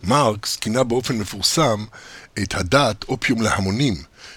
מרקס 0.07 0.57
כינה 0.57 0.85
באופן 0.85 1.19
מפורסם 1.19 1.85
את 2.43 2.55
הדת 2.55 3.05
אופיום 3.09 3.43
להמונים, 3.43 3.95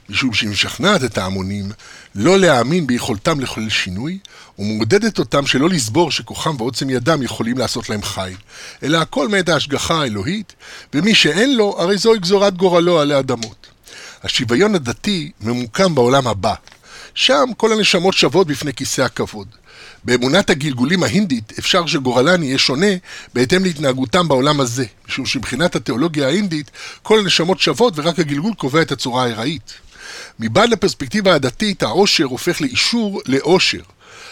משום 0.10 0.34
שהיא 0.34 0.50
משכנעת 0.50 1.04
את 1.04 1.18
ההמונים 1.18 1.72
לא 2.16 2.40
להאמין 2.40 2.88
ביכולתם 2.88 3.40
לחולל 3.40 3.70
שינוי, 3.70 4.20
ומעודדת 4.60 5.20
אותם 5.20 5.48
שלא 5.48 5.70
לסבור 5.70 6.12
שכוחם 6.12 6.56
ועוצם 6.58 6.90
ידם 6.90 7.24
יכולים 7.24 7.58
לעשות 7.58 7.90
להם 7.90 8.04
חי, 8.04 8.34
אלא 8.84 8.98
הכל 8.98 9.28
מאת 9.28 9.50
ההשגחה 9.50 10.02
האלוהית, 10.02 10.54
ומי 10.94 11.16
שאין 11.16 11.56
לו, 11.56 11.76
הרי 11.80 11.98
זוהי 11.98 12.20
גזורת 12.20 12.58
גורלו 12.58 13.00
עלי 13.00 13.20
אדמות. 13.20 13.68
השוויון 14.24 14.76
הדתי 14.76 15.32
ממוקם 15.42 15.96
בעולם 15.96 16.28
הבא. 16.28 16.54
שם 17.14 17.46
כל 17.58 17.72
הנשמות 17.72 18.14
שוות 18.14 18.48
בפני 18.48 18.74
כיסא 18.74 19.02
הכבוד. 19.02 19.48
באמונת 20.04 20.50
הגלגולים 20.50 21.04
ההינדית 21.04 21.54
אפשר 21.60 21.86
שגורלן 21.86 22.44
יהיה 22.44 22.58
שונה 22.58 22.92
בהתאם 23.34 23.64
להתנהגותם 23.64 24.28
בעולם 24.28 24.60
הזה, 24.60 24.86
משום 25.08 25.26
שמבחינת 25.26 25.76
התיאולוגיה 25.76 26.28
ההינדית 26.28 26.72
כל 27.04 27.20
הנשמות 27.20 27.60
שוות 27.60 27.94
ורק 27.96 28.20
הגלגול 28.20 28.54
קובע 28.54 28.82
את 28.82 28.92
הצורה 28.92 29.24
הארעית. 29.24 29.74
מבעד 30.40 30.70
לפרספקטיבה 30.70 31.36
הדתית 31.36 31.84
העושר 31.84 32.24
הופך 32.24 32.62
לאישור 32.62 33.22
לאושר. 33.26 33.82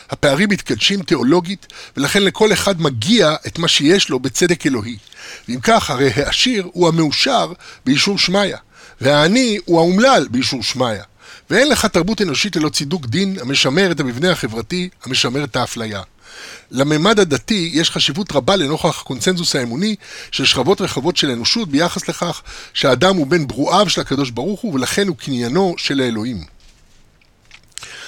הפערים 0.10 0.50
מתקדשים 0.50 1.02
תיאולוגית, 1.02 1.68
ולכן 1.98 2.24
לכל 2.24 2.54
אחד 2.54 2.82
מגיע 2.82 3.36
את 3.48 3.60
מה 3.60 3.68
שיש 3.68 4.10
לו 4.10 4.20
בצדק 4.20 4.66
אלוהי. 4.66 4.98
ואם 5.50 5.60
כך, 5.64 5.90
הרי 5.90 6.12
העשיר 6.16 6.70
הוא 6.74 6.88
המאושר 6.88 7.54
באישור 7.86 8.18
שמיא, 8.18 8.56
והעני 9.02 9.58
הוא 9.66 9.80
האומלל 9.80 10.28
באישור 10.32 10.64
שמיא. 10.64 11.02
ואין 11.50 11.70
לך 11.70 11.86
תרבות 11.86 12.22
אנושית 12.22 12.56
ללא 12.56 12.70
צידוק 12.70 13.06
דין 13.06 13.38
המשמר 13.42 13.92
את 13.92 14.00
המבנה 14.00 14.32
החברתי, 14.32 14.90
המשמר 15.04 15.44
את 15.44 15.56
האפליה. 15.56 16.02
לממד 16.72 17.20
הדתי 17.20 17.72
יש 17.74 17.92
חשיבות 17.92 18.32
רבה 18.32 18.56
לנוכח 18.56 19.02
הקונצנזוס 19.02 19.56
האמוני 19.56 19.96
של 20.32 20.46
שכבות 20.46 20.82
רחבות 20.82 21.18
של 21.18 21.32
אנושות 21.32 21.70
ביחס 21.70 22.10
לכך 22.10 22.42
שהאדם 22.74 23.16
הוא 23.16 23.28
בן 23.28 23.48
ברואיו 23.48 23.90
של 23.90 24.02
הקדוש 24.02 24.30
ברוך 24.30 24.62
הוא 24.62 24.74
ולכן 24.74 25.08
הוא 25.08 25.18
קניינו 25.18 25.76
של 25.78 26.00
האלוהים. 26.00 26.55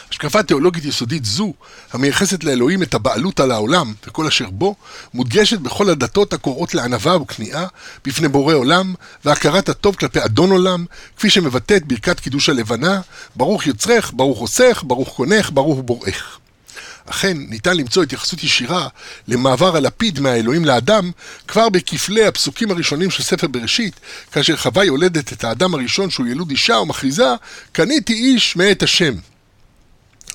השקפה 0.10 0.44
תיאולוגית 0.44 0.86
יסודית 0.86 1.26
זו, 1.26 1.54
המייחסת 1.94 2.44
לאלוהים 2.44 2.84
את 2.84 2.94
הבעלות 2.94 3.40
על 3.40 3.52
העולם 3.52 3.94
וכל 4.08 4.28
אשר 4.28 4.50
בו, 4.50 4.76
מודגשת 5.14 5.60
בכל 5.60 5.90
הדתות 5.90 6.34
הקוראות 6.34 6.76
לענווה 6.76 7.18
וכניעה 7.18 7.66
בפני 8.06 8.28
בורא 8.28 8.54
עולם, 8.54 8.94
והכרת 9.26 9.70
הטוב 9.70 9.96
כלפי 9.96 10.26
אדון 10.26 10.52
עולם, 10.52 10.86
כפי 11.18 11.30
שמבטאת 11.30 11.86
ברכת 11.86 12.20
קידוש 12.20 12.50
הלבנה, 12.50 13.02
ברוך 13.36 13.68
יוצרך, 13.68 14.12
ברוך 14.16 14.40
עושך, 14.40 14.84
ברוך 14.88 15.10
קונך, 15.10 15.52
ברוך 15.54 15.80
בוראך. 15.86 16.40
אכן, 17.10 17.38
ניתן 17.38 17.78
למצוא 17.78 18.04
התייחסות 18.04 18.44
ישירה 18.44 18.88
למעבר 19.28 19.76
הלפיד 19.76 20.20
מהאלוהים 20.20 20.66
לאדם 20.66 21.12
כבר 21.48 21.70
בכפלי 21.70 22.26
הפסוקים 22.26 22.72
הראשונים 22.72 23.12
של 23.12 23.24
ספר 23.24 23.48
בראשית, 23.48 24.00
כאשר 24.32 24.58
חווה 24.58 24.86
יולדת 24.86 25.34
את 25.34 25.44
האדם 25.44 25.74
הראשון 25.74 26.10
שהוא 26.10 26.28
ילוד 26.28 26.50
אישה 26.50 26.74
ומכריזה, 26.76 27.28
קניתי 27.72 28.14
איש 28.14 28.56
מאת 28.56 28.84
השם. 28.84 29.14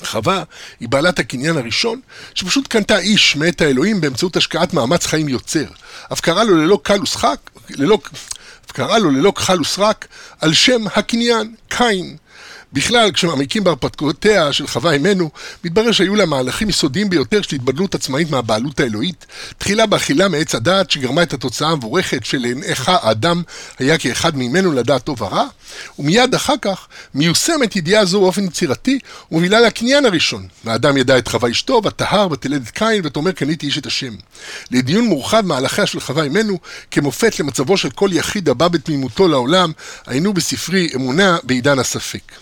חווה 0.04 0.42
היא 0.80 0.88
בעלת 0.88 1.18
הקניין 1.18 1.56
הראשון, 1.56 2.00
שפשוט 2.34 2.68
קנתה 2.68 2.98
איש 2.98 3.36
מאת 3.36 3.60
האלוהים 3.60 4.00
באמצעות 4.00 4.36
השקעת 4.36 4.74
מאמץ 4.74 5.06
חיים 5.06 5.28
יוצר. 5.28 5.64
אף 6.12 6.20
קרא 6.20 6.44
לו 6.44 6.56
ללא 6.56 6.80
קל 6.82 7.02
ושחק, 7.02 7.36
ללא, 7.70 7.98
קרא 8.72 8.98
לו 8.98 9.10
ללא 9.10 9.32
כחל 9.36 9.60
וסרק, 9.60 10.06
על 10.40 10.54
שם 10.54 10.84
הקניין, 10.94 11.54
קין. 11.68 12.16
בכלל, 12.72 13.12
כשמעמיקים 13.12 13.64
בהרפתקאותיה 13.64 14.52
של 14.52 14.66
חווה 14.66 14.92
אימנו, 14.92 15.30
מתברר 15.64 15.92
שהיו 15.92 16.16
לה 16.16 16.26
מהלכים 16.26 16.68
יסודיים 16.68 17.10
ביותר 17.10 17.42
של 17.42 17.56
התבדלות 17.56 17.94
עצמאית 17.94 18.30
מהבעלות 18.30 18.80
האלוהית. 18.80 19.26
תחילה 19.58 19.86
באכילה 19.86 20.28
מעץ 20.28 20.54
הדעת, 20.54 20.90
שגרמה 20.90 21.22
את 21.22 21.32
התוצאה 21.32 21.68
המבורכת 21.68 22.24
של 22.24 22.44
עיניך 22.44 22.88
האדם 22.88 23.42
היה 23.78 23.98
כאחד 23.98 24.36
ממנו 24.36 24.72
לדעת 24.72 25.04
טוב 25.04 25.22
ורע, 25.22 25.46
ומיד 25.98 26.34
אחר 26.34 26.54
כך 26.62 26.86
מיושמת 27.14 27.76
ידיעה 27.76 28.04
זו 28.04 28.20
באופן 28.20 28.44
יצירתי, 28.44 28.98
ומובילה 29.30 29.60
לקניין 29.60 30.06
הראשון. 30.06 30.46
והאדם 30.64 30.96
ידע 30.96 31.18
את 31.18 31.28
חווה 31.28 31.50
אשתו, 31.50 31.80
ותהר, 31.84 32.28
ותלד 32.30 32.62
את 32.62 32.70
קין, 32.70 33.00
ותאמר 33.04 33.32
קניתי 33.32 33.66
איש 33.66 33.78
את 33.78 33.86
השם. 33.86 34.14
לדיון 34.70 35.04
מורחב 35.04 35.46
מהלכיה 35.46 35.86
של 35.86 36.00
חווה 36.00 36.24
אימנו, 36.24 36.58
כמופת 36.90 37.40
למצבו 37.40 37.76
של 37.76 37.90
כל 37.90 38.08
יחיד 38.12 38.48
הבא 38.62 38.78
בתמימותו 38.78 39.28
לעולם, 39.28 39.72
היינו 40.06 40.32
בספרי 40.32 40.88
אמונה 40.94 41.38
בעידן 41.42 41.78
הספק. 41.78 42.32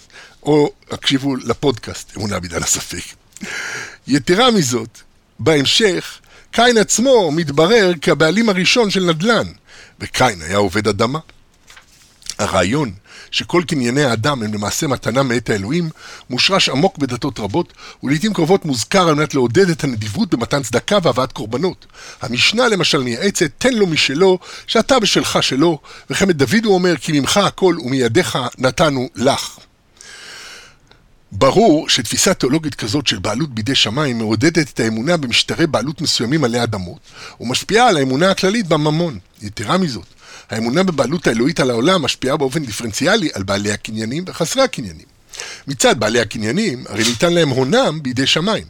או 0.43 0.73
הקשיבו 0.91 1.37
לפודקאסט, 1.37 2.17
אמונה 2.17 2.41
בעידן 2.41 2.63
הספק. 2.63 3.03
יתרה 4.07 4.51
מזאת, 4.51 4.99
בהמשך, 5.39 6.19
קין 6.51 6.79
עצמו 6.79 7.33
מתברר 7.33 7.93
כבעלים 8.03 8.49
הראשון 8.49 8.91
של 8.91 9.05
נדל"ן, 9.05 9.47
וקין 10.01 10.43
היה 10.43 10.57
עובד 10.57 10.89
אדמה. 10.89 11.19
הרעיון 12.39 12.93
שכל 13.31 13.63
קנייני 13.67 14.05
האדם 14.05 14.43
הם 14.43 14.55
למעשה 14.55 14.87
מתנה 14.87 15.23
מאת 15.23 15.51
האלוהים, 15.51 15.91
מושרש 16.31 16.69
עמוק 16.69 16.99
בדתות 16.99 17.41
רבות, 17.41 17.73
ולעיתים 18.03 18.33
קרובות 18.33 18.65
מוזכר 18.65 19.09
על 19.09 19.15
מנת 19.15 19.35
לעודד 19.35 19.71
את 19.71 19.85
הנדיבות 19.85 20.35
במתן 20.35 20.63
צדקה 20.63 20.99
והבאת 21.03 21.33
קורבנות. 21.33 21.87
המשנה 22.23 22.69
למשל 22.69 22.99
מייעצת, 22.99 23.51
תן 23.59 23.75
לו 23.75 23.87
משלו, 23.87 24.39
שאתה 24.67 24.99
בשלך 24.99 25.43
שלו, 25.43 25.79
וכן 26.11 26.31
את 26.31 26.37
דוד 26.37 26.65
הוא 26.65 26.75
אומר, 26.75 26.97
כי 26.97 27.21
ממך 27.21 27.37
הכל 27.37 27.77
ומידיך 27.81 28.39
נתנו 28.59 29.09
לך. 29.17 29.59
ברור 31.33 31.89
שתפיסה 31.89 32.35
תיאולוגית 32.35 32.75
כזאת 32.75 33.07
של 33.07 33.19
בעלות 33.19 33.55
בידי 33.55 33.75
שמיים 33.75 34.19
מעודדת 34.19 34.71
את 34.71 34.81
האמונה 34.81 35.17
במשטרי 35.17 35.67
בעלות 35.67 36.01
מסוימים 36.01 36.45
עלי 36.45 36.63
אדמות, 36.63 36.99
ומשפיעה 37.41 37.89
על 37.89 37.97
האמונה 37.97 38.31
הכללית 38.31 38.67
בממון. 38.67 39.19
יתרה 39.43 39.79
מזאת, 39.79 40.07
האמונה 40.51 40.83
בבעלות 40.83 41.27
האלוהית 41.27 41.61
על 41.61 41.71
העולם 41.71 42.03
משפיעה 42.03 42.37
באופן 42.37 42.65
דיפרנציאלי 42.65 43.29
על 43.35 43.43
בעלי 43.43 43.73
הקניינים 43.73 44.25
וחסרי 44.27 44.63
הקניינים. 44.63 45.07
מצד 45.67 46.01
בעלי 46.01 46.21
הקניינים, 46.21 46.85
הרי 46.89 47.05
ניתן 47.05 47.33
להם 47.33 47.49
הונם 47.49 47.99
בידי 48.03 48.27
שמיים. 48.27 48.65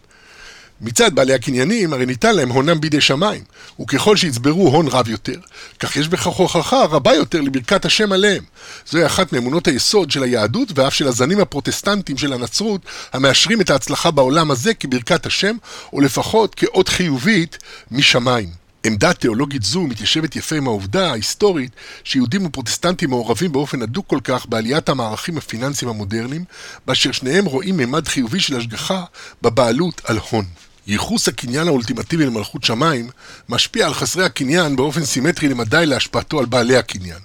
מצד 0.81 1.15
בעלי 1.15 1.35
הקניינים, 1.35 1.93
הרי 1.93 2.07
ניתן 2.07 2.37
להם 2.37 2.49
הונם 2.49 2.81
בידי 2.81 3.01
שמיים, 3.01 3.45
וככל 3.81 4.17
שיצברו 4.17 4.69
הון 4.69 4.89
רב 4.89 5.09
יותר, 5.09 5.39
כך 5.79 5.97
יש 5.97 6.09
בכך 6.09 6.27
הוכחה 6.27 6.85
רבה 6.85 7.15
יותר 7.15 7.41
לברכת 7.41 7.85
השם 7.85 8.13
עליהם. 8.13 8.45
זוהי 8.87 9.07
אחת 9.07 9.33
מאמונות 9.33 9.69
היסוד 9.69 10.11
של 10.11 10.23
היהדות 10.23 10.69
ואף 10.75 10.95
של 10.95 11.09
הזנים 11.09 11.41
הפרוטסטנטיים 11.41 12.19
של 12.19 12.33
הנצרות, 12.33 12.81
המאשרים 13.13 13.61
את 13.61 13.71
ההצלחה 13.71 14.11
בעולם 14.11 14.51
הזה 14.51 14.75
כברכת 14.75 15.27
השם, 15.27 15.57
או 15.93 16.01
לפחות 16.01 16.55
כאות 16.55 16.89
חיובית 16.89 17.59
משמיים. 17.91 18.60
עמדה 18.85 19.13
תיאולוגית 19.13 19.63
זו 19.63 19.81
מתיישבת 19.81 20.37
יפה 20.37 20.57
עם 20.57 20.67
העובדה 20.67 21.11
ההיסטורית 21.11 21.71
שיהודים 22.05 22.47
ופרוטסטנטים 22.47 23.11
מעורבים 23.11 23.53
באופן 23.53 23.83
הדוק 23.83 24.07
כל 24.07 24.19
כך 24.25 24.47
בעליית 24.49 24.89
המערכים 24.89 25.39
הפיננסיים 25.39 25.89
המודרניים, 25.89 26.45
באשר 26.87 27.13
שניהם 27.13 27.45
רואים 27.45 27.77
מימד 27.77 28.09
חיובי 28.09 28.41
של 28.41 28.57
השגחה 28.57 29.05
בבעלות 29.43 30.03
על 30.05 30.19
הון. 30.31 30.45
ייחוס 30.87 31.29
הקניין 31.29 31.69
האולטימטיבי 31.69 32.27
למלכות 32.27 32.65
שמיים 32.65 33.11
משפיע 33.49 33.87
על 33.87 33.95
חסרי 33.95 34.25
הקניין 34.25 34.77
באופן 34.77 35.05
סימטרי 35.05 35.49
למדי 35.49 35.87
להשפעתו 35.87 36.39
על 36.39 36.47
בעלי 36.47 36.77
הקניין, 36.77 37.19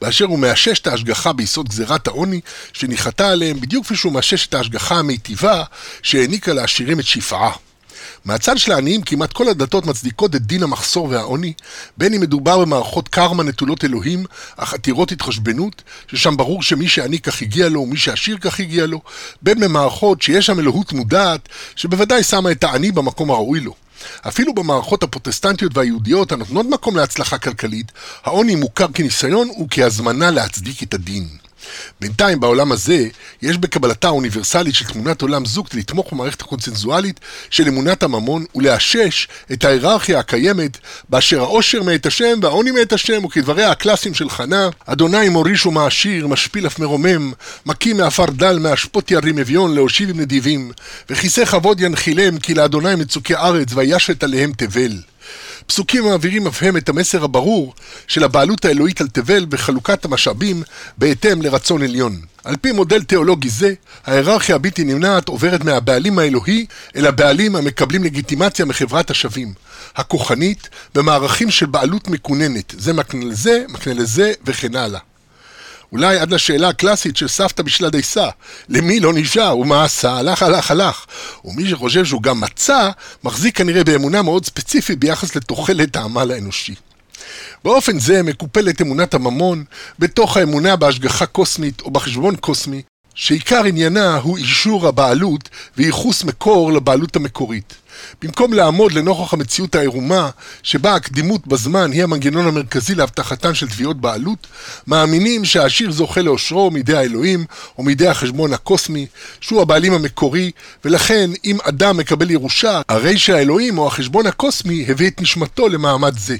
באשר 0.00 0.24
הוא 0.24 0.38
מאשש 0.38 0.80
את 0.80 0.86
ההשגחה 0.86 1.32
ביסוד 1.32 1.68
גזירת 1.68 2.06
העוני 2.06 2.40
שניחתה 2.72 3.28
עליהם 3.28 3.60
בדיוק 3.60 3.84
כפי 3.84 3.96
שהוא 3.96 4.12
מאשש 4.12 4.46
את 4.46 4.54
ההשגחה 4.54 4.98
המיטיבה 4.98 5.64
שהעניקה 6.02 6.52
לעשירים 6.52 7.00
את 7.00 7.04
שפעה. 7.04 7.52
מהצד 8.24 8.58
של 8.58 8.72
העניים 8.72 9.02
כמעט 9.02 9.32
כל 9.32 9.48
הדתות 9.48 9.86
מצדיקות 9.86 10.34
את 10.34 10.42
דין 10.42 10.62
המחסור 10.62 11.08
והעוני, 11.10 11.52
בין 11.96 12.14
אם 12.14 12.20
מדובר 12.20 12.58
במערכות 12.58 13.08
קרמה 13.08 13.42
נטולות 13.42 13.84
אלוהים, 13.84 14.24
אך 14.56 14.74
עתירות 14.74 15.12
התחשבנות, 15.12 15.82
ששם 16.08 16.36
ברור 16.36 16.62
שמי 16.62 16.88
שעני 16.88 17.18
כך 17.18 17.42
הגיע 17.42 17.68
לו 17.68 17.80
ומי 17.80 17.96
שעשיר 17.96 18.38
כך 18.40 18.60
הגיע 18.60 18.86
לו, 18.86 19.00
בין 19.42 19.60
במערכות 19.60 20.22
שיש 20.22 20.46
שם 20.46 20.60
אלוהות 20.60 20.92
מודעת, 20.92 21.48
שבוודאי 21.76 22.22
שמה 22.22 22.50
את 22.50 22.64
העני 22.64 22.92
במקום 22.92 23.30
הראוי 23.30 23.60
לו. 23.60 23.74
אפילו 24.28 24.54
במערכות 24.54 25.02
הפרוטסטנטיות 25.02 25.76
והיהודיות 25.76 26.32
הנותנות 26.32 26.66
מקום 26.66 26.96
להצלחה 26.96 27.38
כלכלית, 27.38 27.92
העוני 28.24 28.54
מוכר 28.54 28.86
כניסיון 28.94 29.48
וכהזמנה 29.64 30.30
להצדיק 30.30 30.82
את 30.82 30.94
הדין. 30.94 31.41
בינתיים 32.00 32.40
בעולם 32.40 32.72
הזה, 32.72 33.08
יש 33.42 33.58
בקבלתה 33.58 34.08
האוניברסלית 34.08 34.74
של 34.74 34.84
תמונת 34.84 35.22
עולם 35.22 35.44
זו 35.44 35.64
כדי 35.64 35.80
לתמוך 35.80 36.12
במערכת 36.12 36.40
הקונצנזואלית 36.40 37.20
של 37.50 37.68
אמונת 37.68 38.02
הממון 38.02 38.44
ולאשש 38.54 39.28
את 39.52 39.64
ההיררכיה 39.64 40.18
הקיימת 40.18 40.78
באשר 41.08 41.40
העושר 41.40 41.82
מאת 41.82 42.06
השם 42.06 42.38
והעוני 42.42 42.70
מאת 42.70 42.92
השם 42.92 43.24
וכדבריה 43.24 43.70
הקלאסיים 43.70 44.14
של 44.14 44.30
חנה 44.30 44.68
אדוני 44.86 45.28
מוריש 45.28 45.66
ומעשיר, 45.66 46.26
משפיל 46.26 46.66
אף 46.66 46.78
מרומם, 46.78 47.32
מקים 47.66 47.96
מעפר 47.96 48.26
דל 48.26 48.58
מאשפות 48.58 49.10
ירים 49.10 49.38
אביון 49.38 49.74
להושיב 49.74 50.10
עם 50.10 50.20
נדיבים 50.20 50.72
וכיסא 51.10 51.44
כבוד 51.44 51.80
ינחילם 51.80 52.38
כי 52.38 52.54
לאדוני 52.54 52.94
מצוקי 52.94 53.34
ארץ 53.34 53.68
וישת 53.74 54.24
עליהם 54.24 54.52
תבל 54.56 55.11
פסוקים 55.66 56.04
מעבירים 56.04 56.46
אף 56.46 56.62
הם 56.62 56.76
את 56.76 56.88
המסר 56.88 57.24
הברור 57.24 57.74
של 58.08 58.24
הבעלות 58.24 58.64
האלוהית 58.64 59.00
על 59.00 59.08
תבל 59.08 59.46
וחלוקת 59.50 60.04
המשאבים 60.04 60.62
בהתאם 60.98 61.42
לרצון 61.42 61.82
עליון. 61.82 62.20
על 62.44 62.56
פי 62.56 62.72
מודל 62.72 63.02
תיאולוגי 63.02 63.48
זה, 63.48 63.74
ההיררכיה 64.06 64.54
הבלתי 64.54 64.84
נמנעת 64.84 65.28
עוברת 65.28 65.64
מהבעלים 65.64 66.18
האלוהי 66.18 66.66
אל 66.96 67.06
הבעלים 67.06 67.56
המקבלים 67.56 68.04
לגיטימציה 68.04 68.64
מחברת 68.64 69.10
השווים, 69.10 69.54
הכוחנית, 69.96 70.68
במערכים 70.94 71.50
של 71.50 71.66
בעלות 71.66 72.08
מקוננת, 72.08 72.74
זה 72.78 72.92
מקנה 72.92 73.24
לזה, 73.24 73.64
מקנה 73.68 73.94
לזה 73.94 74.32
וכן 74.46 74.76
הלאה. 74.76 75.11
אולי 75.92 76.18
עד 76.18 76.30
לשאלה 76.30 76.68
הקלאסית 76.68 77.16
של 77.16 77.28
סבתא 77.28 77.62
בשלה 77.62 77.90
דייסה, 77.90 78.28
למי 78.68 79.00
לא 79.00 79.12
נשאר 79.14 79.58
ומה 79.58 79.84
עשה, 79.84 80.12
הלך 80.12 80.42
הלך 80.42 80.70
הלך. 80.70 81.06
ומי 81.44 81.70
שחושב 81.70 82.04
שהוא 82.04 82.22
גם 82.22 82.40
מצא, 82.40 82.90
מחזיק 83.24 83.58
כנראה 83.58 83.84
באמונה 83.84 84.22
מאוד 84.22 84.46
ספציפית 84.46 84.98
ביחס 84.98 85.36
לתוחלת 85.36 85.96
העמל 85.96 86.30
האנושי. 86.30 86.74
באופן 87.64 87.98
זה 87.98 88.22
מקופלת 88.22 88.80
אמונת 88.80 89.14
הממון 89.14 89.64
בתוך 89.98 90.36
האמונה 90.36 90.76
בהשגחה 90.76 91.26
קוסמית 91.26 91.80
או 91.80 91.90
בחשבון 91.90 92.36
קוסמי, 92.36 92.82
שעיקר 93.14 93.64
עניינה 93.64 94.16
הוא 94.16 94.38
אישור 94.38 94.88
הבעלות 94.88 95.48
וייחוס 95.76 96.24
מקור 96.24 96.72
לבעלות 96.72 97.16
המקורית. 97.16 97.74
במקום 98.22 98.52
לעמוד 98.52 98.92
לנוכח 98.92 99.34
המציאות 99.34 99.74
העירומה, 99.74 100.30
שבה 100.62 100.94
הקדימות 100.94 101.46
בזמן 101.46 101.92
היא 101.92 102.02
המנגנון 102.02 102.46
המרכזי 102.46 102.94
להבטחתן 102.94 103.54
של 103.54 103.68
תביעות 103.68 104.00
בעלות, 104.00 104.46
מאמינים 104.86 105.44
שהעשיר 105.44 105.90
זוכה 105.90 106.22
לאושרו 106.22 106.70
מידי 106.70 106.96
האלוהים 106.96 107.44
או 107.78 107.82
מידי 107.82 108.08
החשבון 108.08 108.52
הקוסמי, 108.52 109.06
שהוא 109.40 109.62
הבעלים 109.62 109.92
המקורי, 109.92 110.50
ולכן 110.84 111.30
אם 111.44 111.58
אדם 111.62 111.96
מקבל 111.96 112.30
ירושה, 112.30 112.80
הרי 112.88 113.18
שהאלוהים 113.18 113.78
או 113.78 113.86
החשבון 113.86 114.26
הקוסמי 114.26 114.86
הביא 114.88 115.08
את 115.08 115.22
נשמתו 115.22 115.68
למעמד 115.68 116.18
זה. 116.18 116.36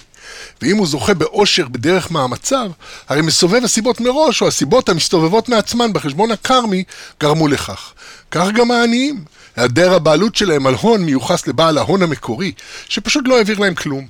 ואם 0.63 0.77
הוא 0.77 0.87
זוכה 0.87 1.15
באושר 1.15 1.69
בדרך 1.69 2.11
מאמציו, 2.11 2.71
הרי 3.09 3.23
מסובב 3.23 3.65
הסיבות 3.65 4.01
מראש, 4.01 4.43
או 4.43 4.49
הסיבות 4.49 4.89
המסתובבות 4.89 5.49
מעצמן 5.49 5.93
בחשבון 5.93 6.31
הקרמי, 6.31 6.85
גרמו 7.21 7.49
לכך. 7.49 7.93
כך 8.31 8.49
גם 8.55 8.71
העניים. 8.71 9.25
היעדר 9.57 9.95
הבעלות 9.95 10.35
שלהם 10.35 10.67
על 10.67 10.75
הון 10.75 11.05
מיוחס 11.05 11.47
לבעל 11.47 11.79
ההון 11.79 12.03
המקורי, 12.03 12.53
שפשוט 12.89 13.25
לא 13.29 13.39
העביר 13.39 13.59
להם 13.59 13.75
כלום. 13.75 14.07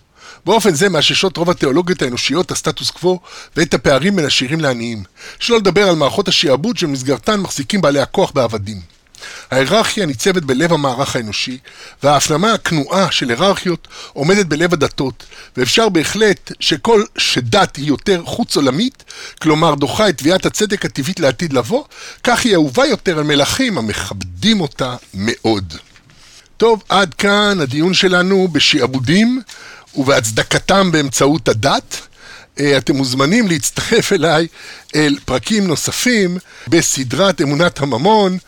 באופן 0.46 0.74
זה 0.74 0.88
מאששות 0.88 1.36
רוב 1.36 1.50
התיאולוגיות 1.50 2.02
האנושיות 2.02 2.50
הסטטוס 2.50 2.90
קוו 2.90 3.20
ואת 3.56 3.74
הפערים 3.74 4.16
בין 4.16 4.24
עשירים 4.24 4.60
לעניים. 4.60 5.02
שלא 5.38 5.56
לדבר 5.56 5.88
על 5.88 5.94
מערכות 5.94 6.28
השיעבוד 6.28 6.76
שבמסגרתן 6.76 7.40
מחזיקים 7.40 7.80
בעלי 7.80 8.00
הכוח 8.00 8.30
בעבדים. 8.30 8.80
ההיררכיה 9.50 10.06
ניצבת 10.06 10.42
בלב 10.42 10.72
המערך 10.72 11.16
האנושי, 11.16 11.58
וההפנמה 12.02 12.52
הכנועה 12.52 13.12
של 13.12 13.28
היררכיות 13.28 13.88
עומדת 14.12 14.46
בלב 14.46 14.72
הדתות, 14.72 15.24
ואפשר 15.56 15.88
בהחלט 15.88 16.52
שכל 16.60 17.04
שדת 17.18 17.76
היא 17.76 17.86
יותר 17.86 18.22
חוץ 18.24 18.56
עולמית, 18.56 19.04
כלומר 19.40 19.74
דוחה 19.74 20.08
את 20.08 20.18
תביעת 20.18 20.46
הצדק 20.46 20.84
הטבעית 20.84 21.20
לעתיד 21.20 21.52
לבוא, 21.52 21.84
כך 22.24 22.44
היא 22.44 22.54
אהובה 22.54 22.86
יותר 22.86 23.18
על 23.18 23.24
מלכים 23.24 23.78
המכבדים 23.78 24.60
אותה 24.60 24.96
מאוד. 25.14 25.74
טוב, 26.56 26.82
עד 26.88 27.14
כאן 27.14 27.58
הדיון 27.60 27.94
שלנו 27.94 28.48
בשעבודים 28.52 29.42
ובהצדקתם 29.94 30.92
באמצעות 30.92 31.48
הדת. 31.48 31.96
אה, 32.60 32.78
אתם 32.78 32.96
מוזמנים 32.96 33.48
להצטרף 33.48 34.12
אליי 34.12 34.46
אל 34.94 35.16
פרקים 35.24 35.66
נוספים 35.66 36.38
בסדרת 36.68 37.40
אמונת 37.40 37.80
הממון 37.80 38.38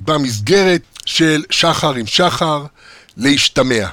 במסגרת 0.00 0.82
של 1.06 1.44
שחר 1.50 1.94
עם 1.94 2.06
שחר 2.06 2.64
להשתמע. 3.16 3.86